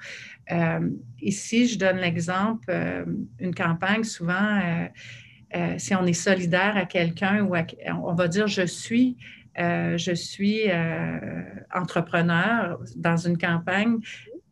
Euh, 0.52 0.90
ici, 1.22 1.68
je 1.68 1.78
donne 1.78 1.98
l'exemple, 1.98 2.66
euh, 2.70 3.06
une 3.40 3.54
campagne, 3.54 4.04
souvent, 4.04 4.62
euh, 5.56 5.76
si 5.78 5.96
on 5.96 6.06
est 6.06 6.14
solidaire 6.14 6.78
à 6.78 6.86
quelqu'un 6.86 7.44
ou 7.44 7.56
on 8.04 8.14
va 8.14 8.28
dire, 8.28 8.48
je 8.48 8.66
suis 8.66 9.18
je 9.60 10.12
suis 10.14 10.66
entrepreneur 11.74 12.80
dans 12.96 13.18
une 13.18 13.40
campagne 13.40 13.98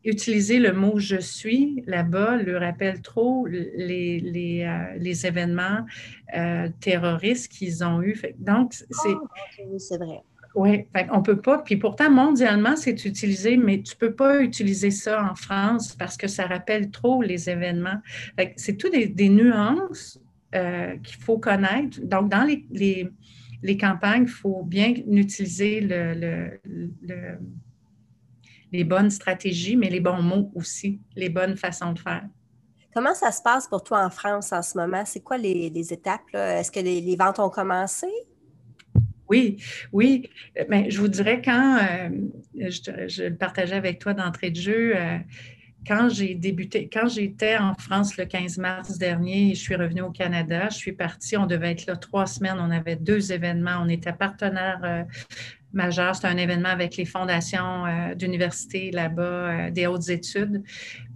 utiliser 0.02 0.58
le 0.58 0.72
mot 0.72 0.98
je 0.98 1.18
suis 1.18 1.84
là-bas 1.86 2.38
le 2.38 2.56
rappelle 2.56 3.02
trop 3.02 3.46
les, 3.46 5.26
événements 5.26 5.86
terroristes 6.80 7.52
qu'ils 7.52 7.84
ont 7.84 8.02
eus. 8.02 8.20
Donc, 8.38 8.72
c'est. 8.72 9.14
Oh, 9.14 9.78
c'est 9.78 9.98
vrai. 9.98 10.22
Oui, 10.56 10.86
on 11.12 11.18
ne 11.18 11.22
peut 11.22 11.40
pas. 11.40 11.58
Puis 11.58 11.76
pourtant, 11.76 12.10
mondialement, 12.10 12.76
c'est 12.76 13.04
utilisé, 13.04 13.56
mais 13.56 13.82
tu 13.82 13.94
ne 13.94 13.98
peux 13.98 14.14
pas 14.14 14.40
utiliser 14.40 14.90
ça 14.90 15.30
en 15.30 15.34
France 15.34 15.94
parce 15.94 16.16
que 16.16 16.26
ça 16.26 16.46
rappelle 16.46 16.90
trop 16.90 17.22
les 17.22 17.48
événements. 17.48 18.00
C'est 18.56 18.76
tout 18.76 18.88
des, 18.88 19.28
nuances 19.28 20.18
euh, 20.54 20.96
qu'il 21.04 21.22
faut 21.22 21.38
connaître. 21.38 22.00
Donc, 22.02 22.30
dans 22.30 22.44
les, 22.44 23.76
campagnes, 23.78 24.24
il 24.24 24.28
faut 24.28 24.62
bien 24.64 24.94
utiliser 25.06 25.80
le, 25.80 26.14
le, 26.14 26.60
le 27.02 27.38
les 28.72 28.84
bonnes 28.84 29.10
stratégies, 29.10 29.76
mais 29.76 29.90
les 29.90 30.00
bons 30.00 30.22
mots 30.22 30.50
aussi, 30.54 31.00
les 31.14 31.28
bonnes 31.28 31.56
façons 31.56 31.92
de 31.92 31.98
faire. 31.98 32.26
Comment 32.94 33.14
ça 33.14 33.30
se 33.30 33.42
passe 33.42 33.68
pour 33.68 33.82
toi 33.82 34.04
en 34.04 34.10
France 34.10 34.52
en 34.52 34.62
ce 34.62 34.76
moment? 34.78 35.04
C'est 35.04 35.20
quoi 35.20 35.36
les, 35.36 35.92
étapes? 35.92 36.22
Est-ce 36.32 36.70
que 36.70 36.80
les, 36.80 37.16
ventes 37.16 37.38
ont 37.38 37.50
commencé? 37.50 38.06
Oui, 39.28 39.56
oui. 39.92 40.28
Je 40.56 40.98
vous 40.98 41.08
dirais 41.08 41.42
quand 41.44 41.78
euh, 41.78 42.08
je, 42.54 43.28
le 43.28 43.36
partageais 43.36 43.74
avec 43.74 43.98
toi 43.98 44.14
d'entrée 44.14 44.50
de 44.50 44.60
jeu, 44.60 44.96
euh, 44.96 45.18
quand 45.86 46.08
j'ai 46.08 46.34
débuté, 46.34 46.88
quand 46.92 47.08
j'étais 47.08 47.56
en 47.56 47.74
France 47.74 48.16
le 48.16 48.24
15 48.24 48.58
mars 48.58 48.98
dernier, 48.98 49.54
je 49.54 49.60
suis 49.60 49.76
revenue 49.76 50.02
au 50.02 50.10
Canada, 50.10 50.68
je 50.70 50.76
suis 50.76 50.92
partie, 50.92 51.36
on 51.36 51.46
devait 51.46 51.72
être 51.72 51.86
là 51.86 51.96
trois 51.96 52.26
semaines, 52.26 52.56
on 52.58 52.70
avait 52.70 52.96
deux 52.96 53.32
événements, 53.32 53.78
on 53.82 53.88
était 53.88 54.12
partenaire 54.12 54.80
euh, 54.84 55.02
majeur. 55.72 56.16
C'est 56.16 56.26
un 56.26 56.36
événement 56.36 56.70
avec 56.70 56.96
les 56.96 57.04
fondations 57.04 57.86
euh, 57.86 58.14
d'université 58.14 58.90
là-bas, 58.90 59.70
des 59.70 59.86
hautes 59.86 60.08
études. 60.08 60.62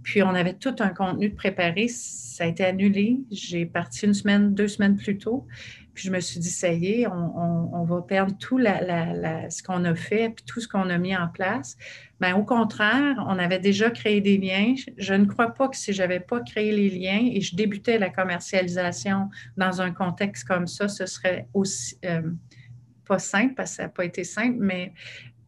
Puis 0.03 0.23
on 0.23 0.29
avait 0.29 0.53
tout 0.53 0.75
un 0.79 0.89
contenu 0.89 1.29
de 1.29 1.35
préparé. 1.35 1.87
Ça 1.87 2.45
a 2.45 2.47
été 2.47 2.63
annulé. 2.63 3.19
J'ai 3.29 3.65
parti 3.65 4.05
une 4.05 4.13
semaine, 4.13 4.53
deux 4.53 4.67
semaines 4.67 4.95
plus 4.95 5.17
tôt. 5.17 5.47
Puis 5.93 6.05
je 6.07 6.11
me 6.11 6.19
suis 6.19 6.39
dit, 6.39 6.49
ça 6.49 6.71
y 6.71 7.01
est, 7.01 7.07
on, 7.07 7.83
va 7.83 8.01
perdre 8.01 8.35
tout 8.37 8.59
ce 8.59 9.63
qu'on 9.63 9.83
a 9.83 9.95
fait, 9.95 10.29
puis 10.29 10.45
tout 10.45 10.61
ce 10.61 10.67
qu'on 10.67 10.89
a 10.89 10.97
mis 10.97 11.15
en 11.15 11.27
place. 11.27 11.75
Bien, 12.19 12.35
au 12.35 12.43
contraire, 12.43 13.23
on 13.27 13.37
avait 13.39 13.59
déjà 13.59 13.89
créé 13.89 14.21
des 14.21 14.37
liens. 14.37 14.75
Je 14.97 15.13
ne 15.13 15.25
crois 15.25 15.53
pas 15.53 15.67
que 15.67 15.75
si 15.75 15.91
je 15.91 16.01
n'avais 16.01 16.19
pas 16.19 16.39
créé 16.41 16.71
les 16.71 16.89
liens 16.89 17.29
et 17.33 17.41
je 17.41 17.55
débutais 17.55 17.97
la 17.97 18.09
commercialisation 18.09 19.29
dans 19.57 19.81
un 19.81 19.91
contexte 19.91 20.47
comme 20.47 20.67
ça, 20.67 20.87
ce 20.87 21.05
serait 21.05 21.47
aussi, 21.53 21.97
euh, 22.05 22.21
pas 23.05 23.19
simple 23.19 23.55
parce 23.55 23.71
que 23.71 23.75
ça 23.77 23.83
n'a 23.83 23.89
pas 23.89 24.05
été 24.05 24.23
simple, 24.23 24.57
mais 24.59 24.93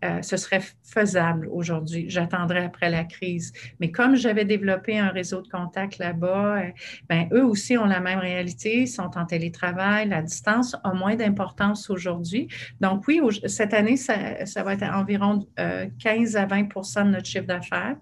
euh, 0.04 0.22
ce 0.22 0.38
serait 0.38 0.62
faisable 0.84 1.48
aujourd'hui. 1.52 2.06
J'attendrai 2.10 2.66
après 2.66 2.90
la 2.90 3.06
crise. 3.06 3.54
Mais 3.80 3.92
comme 3.92 4.16
j'avais 4.16 4.46
développé 4.46 5.00
un 5.00 5.10
réseau 5.10 5.42
de 5.42 5.48
contacts 5.48 5.98
là-bas, 5.98 6.58
euh, 6.58 6.72
ben, 7.10 7.28
eux 7.32 7.46
aussi 7.46 7.78
ont 7.78 7.86
la 7.86 8.00
même 8.00 8.20
réalité, 8.20 8.86
sont 8.86 9.18
en 9.18 9.26
télétravail, 9.26 10.10
la 10.10 10.22
distance 10.22 10.76
a 10.84 10.94
moins 10.94 11.16
d'importance 11.16 11.90
aujourd'hui. 11.90 12.48
Donc 12.82 13.08
oui, 13.08 13.22
cette 13.46 13.74
année, 13.74 13.98
ça, 13.98 14.46
ça 14.46 14.64
va 14.64 14.74
être 14.74 14.84
environ 14.84 15.48
15 15.58 16.36
euh, 16.36 16.40
à 16.40 16.46
20% 16.46 17.06
de 17.06 17.10
notre 17.10 17.26
chiffre 17.26 17.46
d'affaires. 17.46 17.96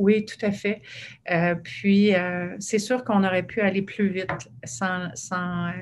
Oui, 0.00 0.24
tout 0.24 0.46
à 0.46 0.50
fait. 0.50 0.80
Euh, 1.30 1.54
puis, 1.54 2.14
euh, 2.14 2.56
c'est 2.58 2.78
sûr 2.78 3.04
qu'on 3.04 3.22
aurait 3.22 3.42
pu 3.42 3.60
aller 3.60 3.82
plus 3.82 4.08
vite 4.08 4.48
sans, 4.64 5.10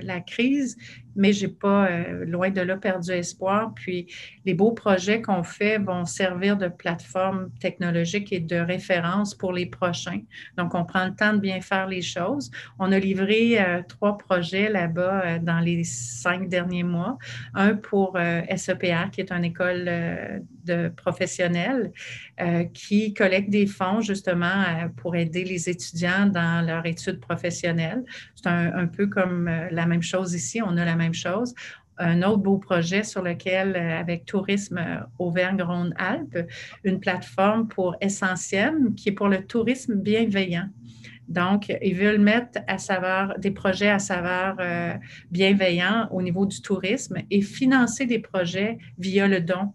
la 0.03 0.21
crise, 0.21 0.77
mais 1.15 1.33
je 1.33 1.47
n'ai 1.47 1.53
pas, 1.53 1.87
euh, 1.87 2.25
loin 2.25 2.51
de 2.51 2.61
là, 2.61 2.77
perdu 2.77 3.13
espoir. 3.13 3.73
Puis, 3.77 4.13
les 4.45 4.55
beaux 4.55 4.73
projets 4.73 5.23
qu'on 5.23 5.45
fait 5.45 5.79
vont 5.79 6.05
servir 6.05 6.57
de 6.57 6.67
plateforme 6.67 7.51
technologique 7.61 8.33
et 8.33 8.41
de 8.41 8.57
référence 8.57 9.37
pour 9.37 9.53
les 9.53 9.67
prochains. 9.67 10.21
Donc, 10.57 10.75
on 10.75 10.85
prend 10.85 11.07
le 11.07 11.15
temps 11.15 11.33
de 11.33 11.39
bien 11.39 11.61
faire 11.61 11.87
les 11.87 12.03
choses. 12.03 12.51
On 12.81 12.91
a 12.91 12.99
livré 12.99 13.59
trois 13.89 14.19
projets 14.19 14.69
là-bas 14.69 15.39
dans 15.39 15.61
les 15.61 15.85
cinq 15.85 16.49
derniers 16.49 16.83
mois. 16.83 17.19
Un 17.55 17.77
pour 17.77 18.19
SEPA, 18.57 19.11
qui 19.13 19.21
est 19.21 19.31
une 19.31 19.45
école 19.45 19.85
de 20.65 20.89
professionnels 20.89 21.93
qui 22.75 23.15
collecte 23.15 23.51
des 23.51 23.67
fonds 23.67 24.01
justement 24.09 24.47
euh, 24.47 24.89
pour 24.97 25.15
aider 25.15 25.45
les 25.45 25.69
étudiants 25.69 26.27
dans 26.27 26.67
leur 26.67 26.85
études 26.87 27.21
professionnelles. 27.21 28.03
C'est 28.35 28.49
un, 28.49 28.87
peu 28.87 29.07
comme 29.07 29.47
euh, 29.47 29.69
la 29.71 29.87
même 29.87 30.03
chose 30.03 30.35
ici, 30.35 30.61
on 30.63 30.77
a 30.77 30.85
la 30.85 30.97
même 30.97 31.15
chose 31.15 31.55
un 32.01 32.23
autre 32.23 32.39
beau 32.39 32.59
projet 32.59 33.03
sur 33.03 33.23
lequel, 33.23 33.75
euh, 33.75 33.99
avec 33.99 34.25
Tourisme 34.25 34.81
Auvergne-Rhône-Alpes, 35.19 36.47
une 36.85 37.01
plateforme 37.01 37.67
pour 37.67 37.97
Essentiel 38.01 38.73
qui 38.97 39.09
est 39.09 39.13
pour 39.13 39.27
le 39.27 39.45
tourisme 39.45 39.97
bienveillant. 39.97 40.69
Donc, 41.27 41.77
ils 41.83 41.97
veulent 41.97 42.21
mettre 42.21 42.61
à 42.69 42.79
saveur 42.79 43.35
des 43.39 43.51
projets 43.51 43.91
à 43.91 43.99
saveur 43.99 44.57
bienveillant 45.31 46.09
au 46.11 46.23
niveau 46.23 46.47
du 46.47 46.63
tourisme 46.63 47.17
et 47.31 47.43
financer 47.43 48.07
des 48.07 48.21
projets 48.21 48.79
via 48.97 49.27
le 49.27 49.41
don 49.41 49.75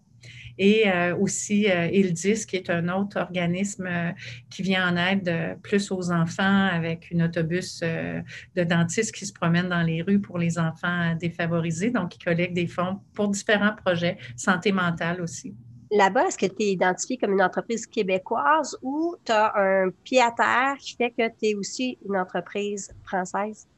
et 0.58 0.88
euh, 0.88 1.16
aussi 1.16 1.70
euh, 1.70 1.86
ILDIS, 1.86 2.46
qui 2.46 2.56
est 2.56 2.70
un 2.70 2.88
autre 2.88 3.18
organisme 3.20 3.86
euh, 3.86 4.10
qui 4.50 4.62
vient 4.62 4.88
en 4.88 4.96
aide 4.96 5.58
plus 5.62 5.90
aux 5.90 6.10
enfants 6.10 6.66
avec 6.66 7.12
un 7.14 7.24
autobus 7.24 7.80
de 7.80 8.64
dentistes 8.64 9.14
qui 9.14 9.26
se 9.26 9.32
promène 9.32 9.68
dans 9.68 9.82
les 9.82 10.02
rues 10.02 10.20
pour 10.20 10.38
les 10.38 10.58
enfants 10.58 11.14
défavorisés. 11.18 11.90
Donc, 11.90 12.16
ils 12.16 12.24
collectent 12.24 12.54
des 12.54 12.66
fonds 12.66 13.00
pour 13.14 13.28
différents 13.28 13.74
projets, 13.74 14.18
santé 14.36 14.72
mentale 14.72 15.20
aussi. 15.20 15.54
Là-bas, 15.90 16.28
est-ce 16.28 16.38
que 16.38 16.46
tu 16.46 16.62
es 16.62 16.72
identifié 16.72 17.16
comme 17.18 17.32
une 17.32 17.42
entreprise 17.42 17.86
québécoise 17.86 18.76
ou 18.82 19.16
tu 19.24 19.32
as 19.32 19.52
un 19.56 19.90
pied 20.02 20.20
à 20.20 20.30
terre 20.30 20.76
qui 20.78 20.96
fait 20.96 21.10
que 21.10 21.28
tu 21.28 21.50
es 21.50 21.54
aussi 21.54 21.98
une 22.06 22.16
entreprise 22.16 22.92
française? 23.04 23.68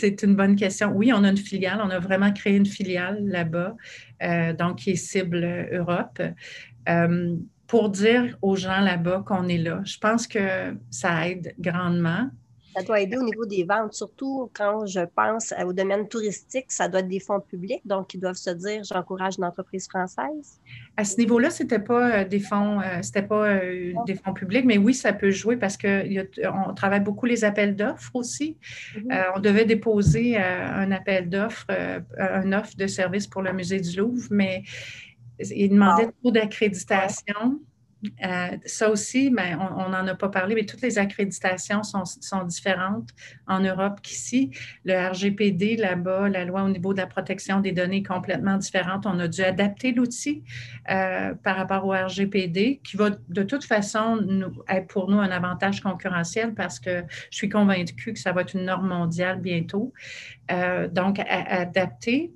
C'est 0.00 0.22
une 0.22 0.34
bonne 0.34 0.56
question. 0.56 0.92
Oui, 0.94 1.12
on 1.12 1.22
a 1.24 1.28
une 1.28 1.36
filiale. 1.36 1.80
On 1.84 1.90
a 1.90 1.98
vraiment 1.98 2.32
créé 2.32 2.56
une 2.56 2.64
filiale 2.64 3.22
là-bas, 3.26 3.76
euh, 4.22 4.54
donc 4.54 4.78
qui 4.78 4.90
est 4.92 4.96
cible 4.96 5.68
Europe. 5.72 6.22
Euh, 6.88 7.36
pour 7.66 7.90
dire 7.90 8.36
aux 8.42 8.56
gens 8.56 8.80
là-bas 8.80 9.22
qu'on 9.26 9.46
est 9.46 9.58
là. 9.58 9.80
Je 9.84 9.98
pense 9.98 10.26
que 10.26 10.74
ça 10.90 11.28
aide 11.28 11.54
grandement. 11.58 12.30
Ça 12.74 12.82
doit 12.82 13.00
aider 13.00 13.16
au 13.16 13.22
niveau 13.22 13.46
des 13.46 13.64
ventes, 13.64 13.94
surtout 13.94 14.48
quand 14.54 14.86
je 14.86 15.00
pense 15.00 15.52
au 15.64 15.72
domaine 15.72 16.06
touristique, 16.08 16.66
ça 16.68 16.88
doit 16.88 17.00
être 17.00 17.08
des 17.08 17.18
fonds 17.18 17.40
publics, 17.40 17.82
donc 17.84 18.14
ils 18.14 18.20
doivent 18.20 18.36
se 18.36 18.50
dire 18.50 18.82
j'encourage 18.84 19.34
une 19.38 19.44
entreprise 19.44 19.88
française. 19.88 20.60
À 20.96 21.04
ce 21.04 21.16
niveau-là, 21.18 21.50
c'était 21.50 21.80
pas 21.80 22.20
euh, 22.20 22.24
des 22.24 22.38
fonds, 22.38 22.80
euh, 22.80 23.02
c'était 23.02 23.22
pas 23.22 23.48
euh, 23.48 23.92
des 24.06 24.14
fonds 24.14 24.34
publics, 24.34 24.64
mais 24.64 24.78
oui, 24.78 24.94
ça 24.94 25.12
peut 25.12 25.30
jouer 25.30 25.56
parce 25.56 25.76
qu'on 25.76 26.74
travaille 26.76 27.00
beaucoup 27.00 27.26
les 27.26 27.44
appels 27.44 27.74
d'offres 27.74 28.14
aussi. 28.14 28.56
Mm-hmm. 28.94 29.32
on 29.36 29.40
devait 29.40 29.64
déposer 29.64 30.36
un 30.36 30.92
appel 30.92 31.28
d'offres, 31.28 31.66
un 32.18 32.52
offre 32.52 32.76
de 32.76 32.86
service 32.86 33.26
pour 33.26 33.42
le 33.42 33.52
musée 33.52 33.80
du 33.80 33.96
Louvre, 33.98 34.26
mais 34.30 34.62
il 35.38 35.70
demandait 35.70 36.10
trop 36.20 36.30
d'accréditation. 36.30 37.60
Euh, 38.24 38.56
ça 38.64 38.90
aussi, 38.90 39.30
ben, 39.30 39.58
on 39.76 39.90
n'en 39.90 40.06
a 40.06 40.14
pas 40.14 40.28
parlé, 40.28 40.54
mais 40.54 40.64
toutes 40.64 40.80
les 40.80 40.98
accréditations 40.98 41.82
sont, 41.82 42.44
différentes 42.44 43.10
en 43.46 43.60
Europe 43.60 44.00
qu'ici. 44.02 44.50
Le 44.84 45.10
RGPD, 45.10 45.76
là-bas, 45.76 46.28
la 46.28 46.44
loi 46.44 46.62
au 46.62 46.68
niveau 46.68 46.94
de 46.94 46.98
la 46.98 47.06
protection 47.06 47.60
des 47.60 47.72
données 47.72 47.98
est 47.98 48.02
complètement 48.02 48.56
différente. 48.56 49.04
On 49.06 49.18
a 49.18 49.28
dû 49.28 49.42
adapter 49.42 49.92
l'outil 49.92 50.42
euh, 50.90 51.34
par 51.34 51.56
rapport 51.56 51.84
au 51.84 51.90
RGPD, 51.90 52.80
qui 52.82 52.96
va 52.96 53.10
de 53.10 53.42
toute 53.42 53.64
façon 53.64 54.16
nous, 54.16 54.52
être 54.68 54.86
pour 54.86 55.10
nous 55.10 55.18
un 55.18 55.30
avantage 55.30 55.80
concurrentiel 55.80 56.54
parce 56.54 56.80
que 56.80 57.04
je 57.30 57.36
suis 57.36 57.48
convaincue 57.48 58.14
que 58.14 58.18
ça 58.18 58.32
va 58.32 58.42
être 58.42 58.54
une 58.54 58.64
norme 58.64 58.88
mondiale 58.88 59.40
bientôt. 59.40 59.92
Euh, 60.50 60.88
donc, 60.88 61.20
adapter 61.28 62.32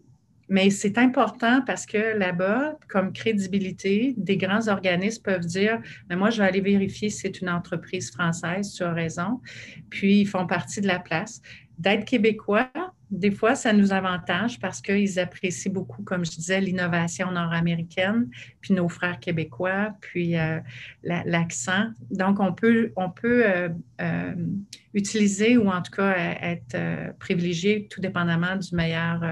mais 0.48 0.70
c'est 0.70 0.98
important 0.98 1.62
parce 1.66 1.86
que 1.86 2.16
là-bas, 2.18 2.78
comme 2.88 3.12
crédibilité, 3.12 4.14
des 4.16 4.36
grands 4.36 4.68
organismes 4.68 5.22
peuvent 5.22 5.46
dire 5.46 5.80
Mais 6.08 6.16
moi, 6.16 6.30
je 6.30 6.42
vais 6.42 6.48
aller 6.48 6.60
vérifier 6.60 7.10
si 7.10 7.18
c'est 7.18 7.40
une 7.40 7.48
entreprise 7.48 8.10
française, 8.10 8.72
tu 8.72 8.82
as 8.82 8.92
raison. 8.92 9.40
Puis, 9.90 10.20
ils 10.20 10.26
font 10.26 10.46
partie 10.46 10.80
de 10.80 10.86
la 10.86 10.98
place. 10.98 11.40
D'être 11.78 12.04
québécois, 12.04 12.70
des 13.10 13.30
fois, 13.30 13.54
ça 13.54 13.72
nous 13.72 13.92
avantage 13.92 14.58
parce 14.58 14.80
qu'ils 14.80 15.18
apprécient 15.18 15.72
beaucoup, 15.72 16.02
comme 16.02 16.24
je 16.24 16.32
disais, 16.32 16.60
l'innovation 16.60 17.30
nord-américaine, 17.30 18.28
puis 18.60 18.74
nos 18.74 18.88
frères 18.88 19.20
québécois, 19.20 19.94
puis 20.00 20.36
euh, 20.36 20.58
l'accent. 21.02 21.86
Donc, 22.10 22.40
on 22.40 22.52
peut, 22.52 22.92
on 22.96 23.10
peut 23.10 23.44
euh, 23.46 23.68
euh, 24.00 24.34
utiliser 24.94 25.56
ou 25.56 25.68
en 25.68 25.82
tout 25.82 25.92
cas 25.92 26.14
être 26.40 26.76
privilégié 27.18 27.86
tout 27.88 28.00
dépendamment 28.00 28.56
du 28.56 28.74
meilleur 28.74 29.22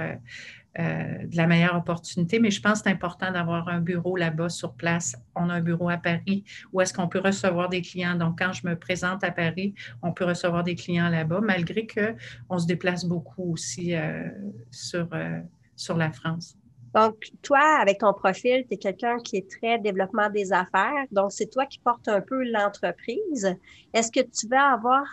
euh, 0.79 1.27
de 1.27 1.37
la 1.37 1.47
meilleure 1.47 1.77
opportunité, 1.77 2.39
mais 2.39 2.51
je 2.51 2.63
pense 2.63 2.79
que 2.79 2.85
c'est 2.85 2.95
important 2.95 3.31
d'avoir 3.31 3.69
un 3.69 3.81
bureau 3.81 4.17
là-bas 4.17 4.49
sur 4.49 4.73
place. 4.73 5.15
On 5.37 5.51
a 5.51 5.55
un 5.55 5.61
bureau 5.61 5.91
à 5.91 5.99
Paris 5.99 6.45
où 6.73 6.81
est-ce 6.81 6.95
qu'on 6.95 7.09
peut 7.09 7.19
recevoir 7.19 7.69
des 7.69 7.83
clients. 7.83 8.15
Donc, 8.15 8.39
quand 8.39 8.55
je 8.55 8.67
me 8.67 8.75
présente 8.75 9.23
à 9.23 9.31
Paris, 9.31 9.75
on 10.03 10.13
peut 10.13 10.25
recevoir 10.25 10.63
des 10.63 10.75
clients 10.75 11.11
là-bas, 11.11 11.41
malgré 11.43 11.87
qu'on 11.87 12.59
se 12.59 12.67
déplace 12.67 13.05
beaucoup 13.05 13.53
aussi 13.53 13.95
euh, 13.95 14.31
sur, 14.71 15.07
euh, 15.13 15.41
sur 15.77 15.99
la 15.99 16.11
France. 16.11 16.57
Donc, 16.95 17.17
toi, 17.43 17.79
avec 17.79 17.99
ton 17.99 18.15
profil, 18.15 18.65
tu 18.67 18.73
es 18.73 18.79
quelqu'un 18.79 19.19
qui 19.19 19.37
est 19.37 19.51
très 19.51 19.79
développement 19.79 20.31
des 20.31 20.55
affaires. 20.55 21.05
Donc, 21.11 21.33
c'est 21.33 21.51
toi 21.51 21.67
qui 21.67 21.81
portes 21.81 22.09
un 22.09 22.23
peu 22.23 22.45
l'entreprise. 22.51 23.55
Est-ce 23.93 24.11
que 24.11 24.21
tu 24.21 24.49
vas 24.49 24.73
avoir 24.73 25.05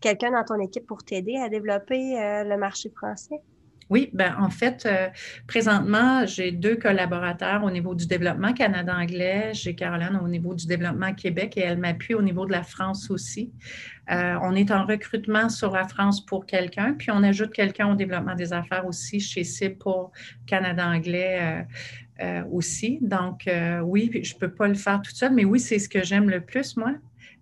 quelqu'un 0.00 0.32
dans 0.32 0.44
ton 0.44 0.58
équipe 0.58 0.86
pour 0.86 1.04
t'aider 1.04 1.36
à 1.36 1.48
développer 1.48 2.16
le 2.44 2.56
marché 2.56 2.90
français? 2.90 3.40
Oui, 3.90 4.10
ben 4.12 4.34
en 4.38 4.50
fait, 4.50 4.86
euh, 4.86 5.08
présentement, 5.46 6.24
j'ai 6.26 6.52
deux 6.52 6.76
collaborateurs 6.76 7.64
au 7.64 7.70
niveau 7.70 7.94
du 7.94 8.06
développement 8.06 8.52
Canada-Anglais. 8.52 9.50
J'ai 9.52 9.74
Caroline 9.74 10.18
au 10.22 10.28
niveau 10.28 10.54
du 10.54 10.66
développement 10.66 11.12
Québec 11.12 11.54
et 11.56 11.60
elle 11.60 11.78
m'appuie 11.78 12.14
au 12.14 12.22
niveau 12.22 12.46
de 12.46 12.52
la 12.52 12.62
France 12.62 13.10
aussi. 13.10 13.52
Euh, 14.10 14.36
on 14.42 14.54
est 14.54 14.70
en 14.70 14.84
recrutement 14.86 15.48
sur 15.48 15.72
la 15.72 15.86
France 15.86 16.24
pour 16.24 16.46
quelqu'un, 16.46 16.94
puis 16.94 17.10
on 17.10 17.22
ajoute 17.22 17.52
quelqu'un 17.52 17.90
au 17.90 17.94
développement 17.94 18.34
des 18.34 18.52
affaires 18.52 18.86
aussi 18.86 19.20
chez 19.20 19.44
CIB 19.44 19.78
pour 19.78 20.12
Canada-Anglais. 20.46 21.66
Euh, 22.22 22.44
aussi. 22.52 23.00
Donc, 23.02 23.50
oui, 23.82 24.08
je 24.22 24.34
ne 24.34 24.38
peux 24.38 24.52
pas 24.52 24.68
le 24.68 24.74
faire 24.74 25.02
toute 25.02 25.16
seule, 25.16 25.34
mais 25.34 25.44
oui, 25.44 25.58
c'est 25.58 25.80
ce 25.80 25.88
que 25.88 26.04
j'aime 26.04 26.30
le 26.30 26.40
plus, 26.40 26.76
moi, 26.76 26.92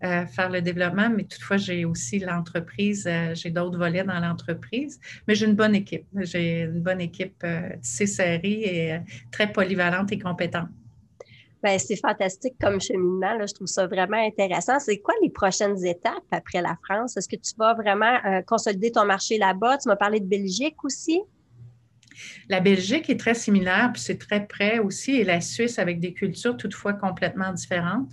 euh, 0.04 0.26
faire 0.26 0.50
le 0.50 0.60
développement, 0.60 1.08
mais 1.10 1.24
toutefois, 1.24 1.56
j'ai 1.56 1.84
aussi 1.84 2.18
l'entreprise, 2.18 3.06
euh, 3.06 3.34
j'ai 3.34 3.50
d'autres 3.50 3.78
volets 3.78 4.02
dans 4.02 4.18
l'entreprise, 4.18 4.98
mais 5.28 5.34
j'ai 5.34 5.46
une 5.46 5.54
bonne 5.54 5.76
équipe. 5.76 6.06
J'ai 6.16 6.62
une 6.62 6.80
bonne 6.80 7.00
équipe 7.00 7.36
euh, 7.44 7.70
tissée 7.80 8.06
serrée 8.06 8.40
et 8.42 8.98
très 9.30 9.52
polyvalente 9.52 10.10
et 10.10 10.18
compétente. 10.18 10.68
Bien, 11.62 11.78
c'est 11.78 11.96
fantastique 11.96 12.54
comme 12.60 12.80
cheminement. 12.80 13.38
Je 13.46 13.54
trouve 13.54 13.68
ça 13.68 13.86
vraiment 13.86 14.16
intéressant. 14.16 14.80
C'est 14.80 14.98
quoi 14.98 15.14
les 15.22 15.30
prochaines 15.30 15.84
étapes 15.84 16.24
après 16.32 16.60
la 16.60 16.76
France? 16.84 17.16
Est-ce 17.16 17.28
que 17.28 17.36
tu 17.36 17.52
vas 17.56 17.74
vraiment 17.74 18.18
consolider 18.44 18.90
ton 18.90 19.04
marché 19.04 19.38
là-bas? 19.38 19.78
Tu 19.78 19.88
m'as 19.88 19.94
parlé 19.94 20.18
de 20.18 20.26
Belgique 20.26 20.82
aussi. 20.82 21.20
La 22.48 22.60
Belgique 22.60 23.08
est 23.10 23.18
très 23.18 23.34
similaire, 23.34 23.90
puis 23.92 24.02
c'est 24.02 24.18
très 24.18 24.46
près 24.46 24.78
aussi, 24.78 25.12
et 25.12 25.24
la 25.24 25.40
Suisse 25.40 25.78
avec 25.78 26.00
des 26.00 26.12
cultures 26.12 26.56
toutefois 26.56 26.92
complètement 26.92 27.52
différentes. 27.52 28.10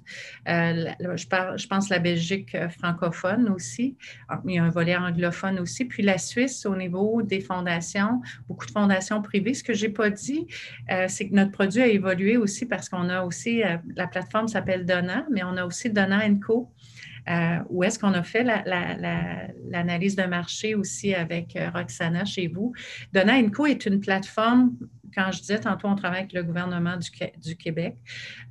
Euh, 0.47 0.85
je, 1.15 1.27
parle, 1.27 1.57
je 1.57 1.67
la 1.89 1.99
Belgique 1.99 2.55
euh, 2.55 2.69
francophone 2.69 3.49
aussi, 3.49 3.97
ah, 4.27 4.41
il 4.45 4.55
y 4.55 4.57
a 4.57 4.63
un 4.63 4.69
volet 4.69 4.95
anglophone 4.95 5.59
aussi, 5.59 5.85
puis 5.85 6.03
la 6.03 6.17
Suisse 6.17 6.65
au 6.65 6.75
niveau 6.75 7.21
des 7.21 7.41
fondations, 7.41 8.21
beaucoup 8.47 8.65
de 8.65 8.71
fondations 8.71 9.21
privées. 9.21 9.53
Ce 9.53 9.63
que 9.63 9.73
je 9.73 9.85
n'ai 9.85 9.93
pas 9.93 10.09
dit, 10.09 10.47
euh, 10.91 11.05
c'est 11.07 11.27
que 11.29 11.33
notre 11.33 11.51
produit 11.51 11.81
a 11.81 11.87
évolué 11.87 12.37
aussi 12.37 12.65
parce 12.65 12.89
qu'on 12.89 13.09
a 13.09 13.23
aussi, 13.23 13.61
la 13.95 14.07
plateforme 14.07 14.47
s'appelle 14.47 14.85
Donna, 14.85 15.25
mais 15.31 15.43
on 15.43 15.57
a 15.57 15.65
aussi 15.65 15.89
Donna 15.89 16.19
Co 16.39 16.71
euh, 17.27 17.57
où 17.69 17.83
est-ce 17.83 17.99
qu'on 17.99 18.13
a 18.13 18.23
fait 18.23 18.43
l'analyse 18.43 20.15
de 20.15 20.23
marché 20.23 20.75
aussi 20.75 21.13
avec 21.13 21.55
euh, 21.55 21.69
Roxana 21.73 22.25
chez 22.25 22.47
vous? 22.47 22.73
Donna 23.13 23.41
Co 23.49 23.65
est 23.65 23.85
une 23.85 23.99
plateforme 23.99 24.75
quand 25.13 25.31
je 25.31 25.39
disais 25.39 25.59
tantôt, 25.59 25.87
on 25.87 25.95
travaille 25.95 26.19
avec 26.19 26.33
le 26.33 26.43
gouvernement 26.43 26.97
du, 26.97 27.55
Québec, 27.55 27.95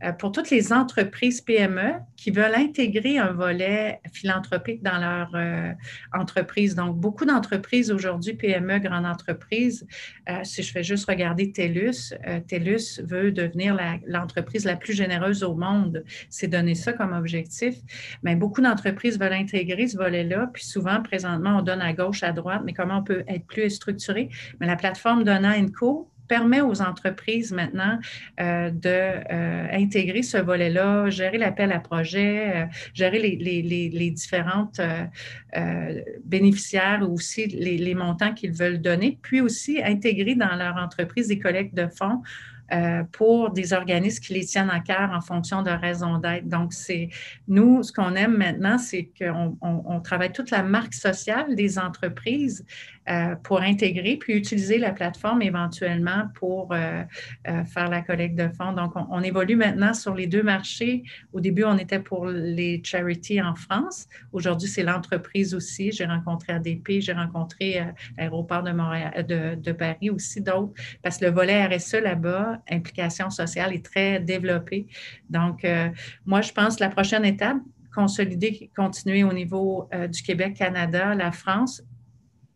euh, 0.02 0.12
pour 0.12 0.32
toutes 0.32 0.50
les 0.50 0.72
entreprises 0.72 1.40
PME 1.40 1.94
qui 2.16 2.30
veulent 2.30 2.54
intégrer 2.54 3.18
un 3.18 3.32
volet 3.32 4.00
philanthropique 4.12 4.82
dans 4.82 4.98
leur 4.98 5.30
euh, 5.34 5.72
entreprise. 6.12 6.74
Donc, 6.74 6.96
beaucoup 6.96 7.24
d'entreprises 7.24 7.90
aujourd'hui, 7.90 8.34
PME, 8.34 8.78
grandes 8.78 9.06
entreprises, 9.06 9.86
euh, 10.28 10.40
si 10.44 10.62
je 10.62 10.72
fais 10.72 10.82
juste 10.82 11.06
regarder 11.08 11.52
TELUS, 11.52 12.14
TELUS 12.46 13.02
veut 13.02 13.32
devenir 13.32 13.76
l'entreprise 14.06 14.64
la, 14.64 14.76
plus 14.76 14.92
généreuse 14.92 15.42
au 15.42 15.54
monde. 15.54 16.04
C'est 16.30 16.48
donner 16.48 16.74
ça 16.74 16.92
comme 16.92 17.12
objectif. 17.12 17.74
Mais 18.22 18.36
beaucoup 18.36 18.60
d'entreprises 18.60 19.18
veulent 19.18 19.32
intégrer 19.32 19.88
ce 19.88 19.96
volet-là. 19.96 20.50
Puis 20.52 20.64
souvent, 20.64 21.02
présentement, 21.02 21.58
on 21.58 21.62
donne 21.62 21.82
à 21.82 21.92
gauche, 21.92 22.22
à 22.22 22.32
droite, 22.32 22.62
mais 22.64 22.72
comment 22.72 22.98
on 22.98 23.02
peut 23.02 23.24
être 23.28 23.46
plus 23.46 23.70
structuré? 23.70 24.28
Mais 24.60 24.66
la 24.66 24.76
plateforme 24.76 25.24
Donna 25.24 25.58
Co 25.66 26.08
permet 26.28 26.60
aux 26.60 26.80
entreprises 26.82 27.52
maintenant 27.52 27.98
euh, 28.40 28.70
d'intégrer 28.70 30.20
euh, 30.20 30.22
ce 30.22 30.36
volet-là, 30.36 31.10
gérer 31.10 31.38
l'appel 31.38 31.72
à 31.72 31.80
projet, 31.80 32.52
euh, 32.54 32.66
gérer 32.94 33.18
les, 33.18 33.36
les, 33.36 33.88
les, 33.88 34.10
différentes 34.10 34.80
euh, 34.80 36.02
bénéficiaires 36.24 37.00
ou 37.02 37.14
aussi 37.14 37.46
les, 37.46 37.78
les 37.78 37.94
montants 37.94 38.34
qu'ils 38.34 38.52
veulent 38.52 38.80
donner, 38.80 39.18
puis 39.22 39.40
aussi 39.40 39.82
intégrer 39.82 40.34
dans 40.34 40.54
leur 40.54 40.76
entreprise 40.76 41.28
des 41.28 41.38
collectes 41.38 41.74
de 41.74 41.88
fonds 41.88 42.22
euh, 42.70 43.02
pour 43.12 43.50
des 43.50 43.72
organismes 43.72 44.22
qui 44.22 44.34
les 44.34 44.44
tiennent 44.44 44.68
à 44.68 44.80
cœur 44.80 45.10
en 45.14 45.22
fonction 45.22 45.62
de 45.62 45.70
raison 45.70 46.18
d'être. 46.18 46.46
Donc, 46.46 46.74
c'est 46.74 47.08
nous, 47.46 47.82
ce 47.82 47.92
qu'on 47.92 48.14
aime 48.14 48.36
maintenant, 48.36 48.76
c'est 48.76 49.10
qu'on 49.18 49.56
on, 49.62 50.00
travaille 50.00 50.32
toute 50.32 50.50
la 50.50 50.62
marque 50.62 50.92
sociale 50.92 51.54
des 51.54 51.78
entreprises 51.78 52.66
euh, 53.08 53.36
pour 53.36 53.62
intégrer, 53.62 54.16
puis 54.16 54.34
utiliser 54.34 54.76
la 54.76 54.92
plateforme 54.92 55.40
éventuellement 55.40 56.24
pour 56.34 56.72
euh, 56.72 57.04
faire 57.44 57.88
la 57.88 58.02
collecte 58.02 58.36
de 58.36 58.48
fonds. 58.48 58.72
Donc, 58.72 58.92
on, 58.96 59.22
évolue 59.22 59.56
maintenant 59.56 59.94
sur 59.94 60.14
les 60.14 60.26
deux 60.26 60.42
marchés. 60.42 61.02
Au 61.32 61.40
début, 61.40 61.64
on 61.64 61.78
était 61.78 62.00
pour 62.00 62.26
les 62.26 62.82
charities 62.84 63.40
en 63.40 63.54
France. 63.54 64.06
Aujourd'hui, 64.32 64.68
c'est 64.68 64.82
l'entreprise 64.82 65.54
aussi. 65.54 65.90
J'ai 65.90 66.04
rencontré 66.04 66.52
ADP, 66.52 67.00
j'ai 67.00 67.12
rencontré 67.12 67.82
l'aéroport 68.18 68.62
de, 68.62 69.54
de 69.54 69.72
Paris 69.72 70.10
aussi, 70.10 70.42
d'autres, 70.42 70.74
parce 71.02 71.18
que 71.18 71.24
le 71.24 71.30
volet 71.30 71.66
RSE 71.66 71.94
là-bas, 71.94 72.57
implication 72.70 73.30
sociale 73.30 73.72
est 73.74 73.84
très 73.84 74.20
développée. 74.20 74.86
Donc, 75.30 75.64
euh, 75.64 75.88
moi, 76.26 76.40
je 76.40 76.52
pense 76.52 76.76
que 76.76 76.84
la 76.84 76.90
prochaine 76.90 77.24
étape, 77.24 77.58
consolider, 77.94 78.70
continuer 78.76 79.24
au 79.24 79.32
niveau 79.32 79.88
euh, 79.94 80.06
du 80.06 80.22
Québec, 80.22 80.54
Canada, 80.56 81.14
la 81.14 81.32
France, 81.32 81.82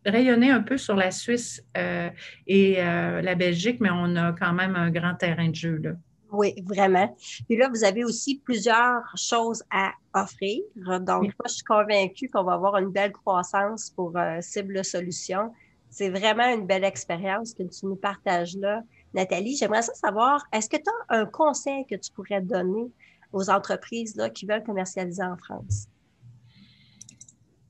rayonner 0.05 0.51
un 0.51 0.61
peu 0.61 0.77
sur 0.77 0.95
la 0.95 1.11
Suisse 1.11 1.63
euh, 1.77 2.09
et 2.45 2.75
la 2.75 3.35
Belgique, 3.35 3.79
mais 3.79 3.89
on 3.91 4.15
a 4.15 4.33
quand 4.33 4.53
même 4.53 4.75
un 4.75 4.89
grand 4.89 5.15
terrain 5.15 5.49
de 5.49 5.55
jeu 5.55 5.77
là. 5.77 5.91
Oui, 6.31 6.55
vraiment. 6.65 7.15
Puis 7.47 7.57
là, 7.57 7.69
vous 7.69 7.83
avez 7.83 8.03
aussi 8.03 8.41
plusieurs 8.43 9.03
choses 9.15 9.63
à 9.69 9.91
offrir. 10.15 10.63
Donc, 10.75 11.05
moi, 11.07 11.45
je 11.45 11.53
suis 11.53 11.63
convaincue 11.63 12.27
qu'on 12.27 12.43
va 12.43 12.53
avoir 12.53 12.77
une 12.77 12.89
belle 12.89 13.11
croissance 13.11 13.91
pour 13.91 14.17
Cible 14.41 14.83
Solutions. 14.83 15.51
C'est 15.93 16.09
vraiment 16.09 16.51
une 16.51 16.65
belle 16.65 16.83
expérience 16.83 17.53
que 17.53 17.61
tu 17.61 17.85
nous 17.85 17.95
partages 17.95 18.55
là 18.57 18.81
Nathalie, 19.13 19.55
j'aimerais 19.55 19.83
savoir, 19.83 20.43
est-ce 20.51 20.67
que 20.67 20.77
tu 20.77 20.89
as 21.09 21.19
un 21.19 21.25
conseil 21.25 21.85
que 21.85 21.95
tu 21.95 22.11
pourrais 22.11 22.41
donner 22.41 22.91
aux 23.31 23.49
entreprises 23.49 24.15
là, 24.15 24.29
qui 24.29 24.45
veulent 24.45 24.63
commercialiser 24.63 25.23
en 25.23 25.37
France? 25.37 25.87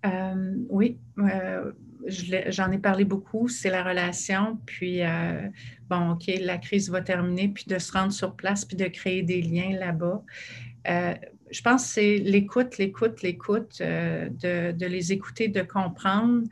Euh, 0.06 0.56
oui, 0.70 0.98
euh, 1.20 1.72
j'en 2.08 2.72
ai 2.72 2.78
parlé 2.78 3.06
beaucoup, 3.06 3.48
c'est 3.48 3.70
la 3.70 3.84
relation, 3.84 4.58
puis 4.66 5.04
euh, 5.04 5.50
bon, 5.90 6.12
OK, 6.12 6.32
la 6.40 6.58
crise 6.58 6.90
va 6.90 7.02
terminer, 7.02 7.50
puis 7.50 7.66
de 7.68 7.78
se 7.78 7.92
rendre 7.92 8.14
sur 8.14 8.36
place, 8.36 8.66
puis 8.66 8.78
de 8.78 8.86
créer 8.86 9.24
des 9.24 9.42
liens 9.42 9.78
là-bas. 9.78 10.24
je 10.86 11.62
pense 11.62 11.84
que 11.84 11.90
c'est 11.90 12.18
l'écoute, 12.18 12.78
l'écoute, 12.78 13.22
l'écoute, 13.22 13.80
de, 13.80 14.86
les 14.86 15.12
écouter, 15.12 15.50
de 15.50 15.62
comprendre 15.62 16.44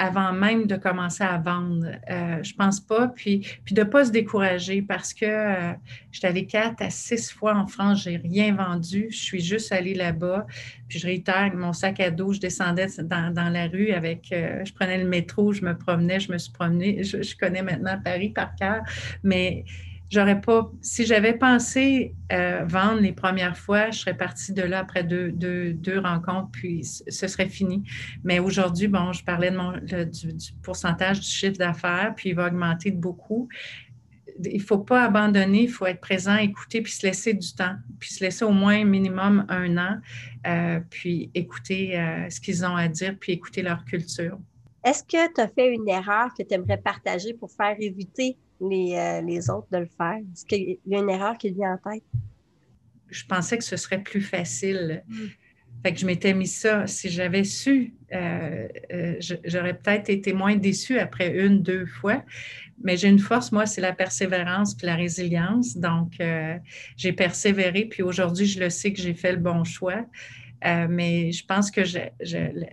avant 0.00 0.32
même 0.32 0.66
de 0.66 0.76
commencer 0.76 1.22
à 1.22 1.36
vendre. 1.36 1.86
Euh, 2.10 2.42
je 2.42 2.54
pense 2.54 2.80
pas. 2.80 3.08
Puis, 3.08 3.46
puis 3.64 3.74
de 3.74 3.82
ne 3.82 3.86
pas 3.86 4.06
se 4.06 4.10
décourager 4.10 4.80
parce 4.80 5.12
que 5.12 5.26
euh, 5.26 5.72
j'étais 6.10 6.28
allée 6.28 6.46
quatre 6.46 6.80
à 6.80 6.88
six 6.88 7.30
fois 7.30 7.54
en 7.54 7.66
France, 7.66 8.04
j'ai 8.04 8.16
rien 8.16 8.54
vendu. 8.54 9.08
Je 9.10 9.18
suis 9.18 9.40
juste 9.40 9.72
allée 9.72 9.94
là-bas. 9.94 10.46
Puis 10.88 10.98
je 10.98 11.06
réitère 11.06 11.54
mon 11.54 11.74
sac 11.74 12.00
à 12.00 12.10
dos, 12.10 12.32
je 12.32 12.40
descendais 12.40 12.86
dans, 13.02 13.52
la 13.52 13.66
rue 13.66 13.90
avec, 13.90 14.32
euh, 14.32 14.64
je 14.64 14.72
prenais 14.72 14.96
le 14.96 15.06
métro, 15.06 15.52
je 15.52 15.64
me 15.64 15.76
promenais, 15.76 16.18
je 16.18 16.32
me 16.32 16.38
suis 16.38 16.52
promenée. 16.52 17.04
Je 17.04 17.36
connais 17.36 17.62
maintenant 17.62 18.00
Paris 18.02 18.30
par 18.30 18.54
cœur, 18.54 18.82
mais 19.22 19.64
j'aurais 20.10 20.40
pas, 20.40 20.70
si 20.82 21.06
j'avais 21.06 21.34
pensé 21.34 22.14
euh, 22.32 22.64
vendre 22.66 23.00
les 23.00 23.12
premières 23.12 23.56
fois, 23.56 23.90
je 23.90 24.00
serais 24.00 24.16
partie 24.16 24.52
de 24.52 24.62
là 24.62 24.80
après 24.80 25.04
deux, 25.04 25.30
deux, 25.30 25.98
rencontres, 26.00 26.50
puis 26.52 26.84
ce 26.84 27.26
serait 27.26 27.48
fini. 27.48 27.84
Mais 28.24 28.40
aujourd'hui, 28.40 28.88
bon, 28.88 29.12
je 29.12 29.24
parlais 29.24 29.50
de 29.50 29.56
mon, 29.56 29.72
du, 29.78 30.52
pourcentage 30.62 31.20
du 31.20 31.26
chiffre 31.26 31.56
d'affaires, 31.56 32.12
puis 32.16 32.30
il 32.30 32.34
va 32.34 32.48
augmenter 32.48 32.90
de 32.90 32.98
beaucoup. 32.98 33.48
Il 34.44 34.56
ne 34.56 34.62
faut 34.62 34.78
pas 34.78 35.04
abandonner, 35.04 35.64
il 35.64 35.68
faut 35.70 35.86
être 35.86 36.00
présent, 36.00 36.36
écouter, 36.36 36.82
puis 36.82 36.92
se 36.92 37.06
laisser 37.06 37.34
du 37.34 37.54
temps, 37.54 37.74
puis 37.98 38.10
se 38.10 38.24
laisser 38.24 38.44
au 38.44 38.52
moins 38.52 38.84
minimum 38.84 39.44
un 39.48 39.76
an, 39.76 39.98
euh, 40.46 40.80
puis 40.90 41.30
écouter 41.34 41.98
euh, 41.98 42.28
ce 42.30 42.40
qu'ils 42.40 42.64
ont 42.64 42.74
à 42.74 42.88
dire, 42.88 43.16
puis 43.20 43.32
écouter 43.32 43.62
leur 43.62 43.84
culture. 43.84 44.38
Est-ce 44.82 45.04
que 45.04 45.32
tu 45.34 45.40
as 45.40 45.48
fait 45.48 45.74
une 45.74 45.88
erreur 45.88 46.30
que 46.36 46.42
tu 46.42 46.54
aimerais 46.54 46.78
partager 46.78 47.34
pour 47.34 47.50
faire 47.52 47.76
éviter 47.78 48.38
euh, 48.62 49.20
les, 49.22 49.50
autres 49.50 49.68
de 49.72 49.78
le 49.78 49.86
faire? 49.96 50.18
Est-ce 50.32 50.44
qu'il 50.44 50.78
y 50.86 50.94
a 50.94 50.98
une 50.98 51.10
erreur 51.10 51.36
qui 51.38 51.50
vient 51.50 51.78
en 51.82 51.90
tête? 51.90 52.04
Je 53.08 53.24
pensais 53.24 53.58
que 53.58 53.64
ce 53.64 53.76
serait 53.76 54.02
plus 54.02 54.20
facile. 54.20 55.02
Hmm. 55.08 55.26
Fait 55.82 55.94
que 55.94 55.98
je 55.98 56.06
m'étais 56.06 56.34
mis 56.34 56.46
ça. 56.46 56.86
Si 56.86 57.08
j'avais 57.08 57.44
su, 57.44 57.94
euh, 58.12 58.68
euh, 58.92 59.14
j'aurais 59.44 59.74
peut-être 59.74 60.10
été 60.10 60.34
moins 60.34 60.56
déçue 60.56 60.98
après 60.98 61.34
une, 61.34 61.62
deux 61.62 61.86
fois. 61.86 62.22
Mais 62.82 62.96
j'ai 62.96 63.08
une 63.08 63.18
force, 63.18 63.50
moi, 63.50 63.66
c'est 63.66 63.80
la 63.80 63.92
persévérance 63.92 64.74
puis 64.74 64.86
la 64.86 64.96
résilience. 64.96 65.76
Donc, 65.76 66.12
j'ai 66.96 67.12
persévéré. 67.12 67.86
Puis 67.86 68.02
aujourd'hui, 68.02 68.46
je 68.46 68.60
le 68.60 68.70
sais 68.70 68.92
que 68.92 69.00
j'ai 69.00 69.14
fait 69.14 69.32
le 69.32 69.38
bon 69.38 69.64
choix. 69.64 70.04
mais 70.62 71.30
je 71.32 71.44
pense 71.44 71.70
que 71.70 71.82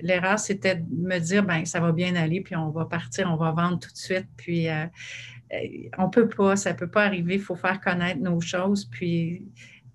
l'erreur, 0.01 0.39
c'était 0.39 0.75
de 0.75 0.85
me 0.89 1.19
dire, 1.19 1.43
ben 1.43 1.65
ça 1.65 1.81
va 1.81 1.91
bien 1.91 2.15
aller, 2.15 2.39
puis 2.41 2.55
on 2.55 2.69
va 2.69 2.85
partir, 2.85 3.29
on 3.29 3.35
va 3.35 3.51
vendre 3.51 3.79
tout 3.79 3.91
de 3.91 3.97
suite. 3.97 4.27
Puis 4.37 4.67
on 5.97 6.09
peut 6.09 6.27
pas, 6.27 6.55
ça 6.55 6.73
peut 6.73 6.87
pas 6.87 7.05
arriver. 7.05 7.35
Il 7.35 7.41
faut 7.41 7.55
faire 7.55 7.79
connaître 7.79 8.19
nos 8.19 8.41
choses. 8.41 8.85
Puis, 8.85 9.45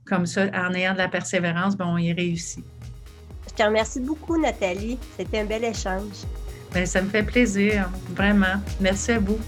comme 0.05 0.27
ça, 0.27 0.47
en 0.55 0.73
ayant 0.75 0.93
de 0.93 0.99
la 0.99 1.09
persévérance, 1.09 1.77
ben, 1.77 1.87
on 1.87 1.99
y 1.99 2.13
réussit. 2.13 2.65
Je 3.49 3.55
te 3.55 3.63
remercie 3.63 4.01
beaucoup, 4.01 4.41
Nathalie. 4.41 4.99
C'était 5.17 5.41
un 5.41 5.45
bel 5.45 5.65
échange. 5.65 6.25
Bien, 6.73 6.87
ça 6.87 7.03
me 7.03 7.09
fait 7.11 7.23
plaisir, 7.23 7.91
vraiment. 8.11 8.63
Merci 8.81 9.13
à 9.13 9.19
vous. 9.19 9.39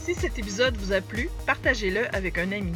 Si 0.00 0.14
cet 0.14 0.38
épisode 0.38 0.76
vous 0.78 0.92
a 0.92 1.00
plu, 1.00 1.28
partagez-le 1.46 2.14
avec 2.14 2.38
un 2.38 2.50
ami. 2.50 2.72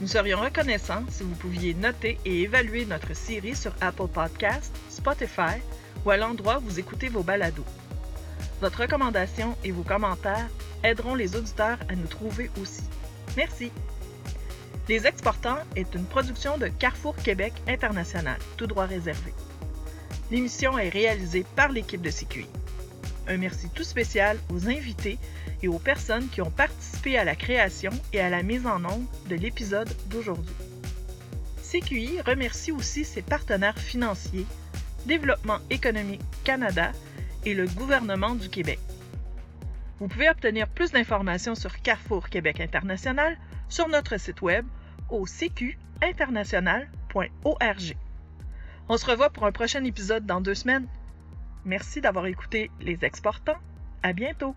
Nous 0.00 0.08
serions 0.08 0.40
reconnaissants 0.40 1.04
si 1.08 1.22
vous 1.22 1.34
pouviez 1.36 1.72
noter 1.74 2.18
et 2.24 2.42
évaluer 2.42 2.84
notre 2.84 3.14
série 3.14 3.56
sur 3.56 3.72
Apple 3.80 4.08
Podcasts, 4.12 4.76
Spotify 4.90 5.56
ou 6.04 6.10
à 6.10 6.16
l'endroit 6.16 6.58
où 6.58 6.68
vous 6.68 6.78
écoutez 6.78 7.08
vos 7.08 7.22
balados. 7.22 7.64
Votre 8.64 8.80
recommandation 8.80 9.54
et 9.62 9.72
vos 9.72 9.82
commentaires 9.82 10.48
aideront 10.82 11.14
les 11.14 11.36
auditeurs 11.36 11.76
à 11.90 11.94
nous 11.94 12.06
trouver 12.06 12.50
aussi. 12.58 12.84
Merci. 13.36 13.70
Les 14.88 15.06
Exportants 15.06 15.58
est 15.76 15.94
une 15.94 16.06
production 16.06 16.56
de 16.56 16.68
Carrefour 16.68 17.14
Québec 17.14 17.52
International, 17.68 18.38
tout 18.56 18.66
droit 18.66 18.86
réservé. 18.86 19.34
L'émission 20.30 20.78
est 20.78 20.88
réalisée 20.88 21.44
par 21.54 21.72
l'équipe 21.72 22.00
de 22.00 22.08
CQI. 22.08 22.46
Un 23.28 23.36
merci 23.36 23.68
tout 23.68 23.84
spécial 23.84 24.38
aux 24.50 24.66
invités 24.66 25.18
et 25.62 25.68
aux 25.68 25.78
personnes 25.78 26.30
qui 26.30 26.40
ont 26.40 26.50
participé 26.50 27.18
à 27.18 27.24
la 27.24 27.36
création 27.36 27.92
et 28.14 28.20
à 28.20 28.30
la 28.30 28.42
mise 28.42 28.66
en 28.66 28.82
œuvre 28.84 29.02
de 29.28 29.34
l'épisode 29.34 29.94
d'aujourd'hui. 30.06 30.54
CQI 31.70 32.22
remercie 32.22 32.72
aussi 32.72 33.04
ses 33.04 33.20
partenaires 33.20 33.78
financiers, 33.78 34.46
Développement 35.04 35.58
économique 35.68 36.22
Canada 36.44 36.92
et 37.44 37.54
le 37.54 37.66
gouvernement 37.66 38.34
du 38.34 38.48
Québec. 38.48 38.78
Vous 39.98 40.08
pouvez 40.08 40.28
obtenir 40.28 40.68
plus 40.68 40.92
d'informations 40.92 41.54
sur 41.54 41.80
Carrefour 41.80 42.28
Québec 42.28 42.60
International 42.60 43.38
sur 43.68 43.88
notre 43.88 44.18
site 44.18 44.42
web 44.42 44.66
au 45.08 45.24
cqinternational.org. 45.26 47.96
On 48.88 48.96
se 48.96 49.06
revoit 49.06 49.30
pour 49.30 49.46
un 49.46 49.52
prochain 49.52 49.84
épisode 49.84 50.26
dans 50.26 50.40
deux 50.40 50.54
semaines. 50.54 50.88
Merci 51.64 52.00
d'avoir 52.00 52.26
écouté 52.26 52.70
Les 52.80 52.98
Exportants. 53.02 53.58
À 54.02 54.12
bientôt! 54.12 54.56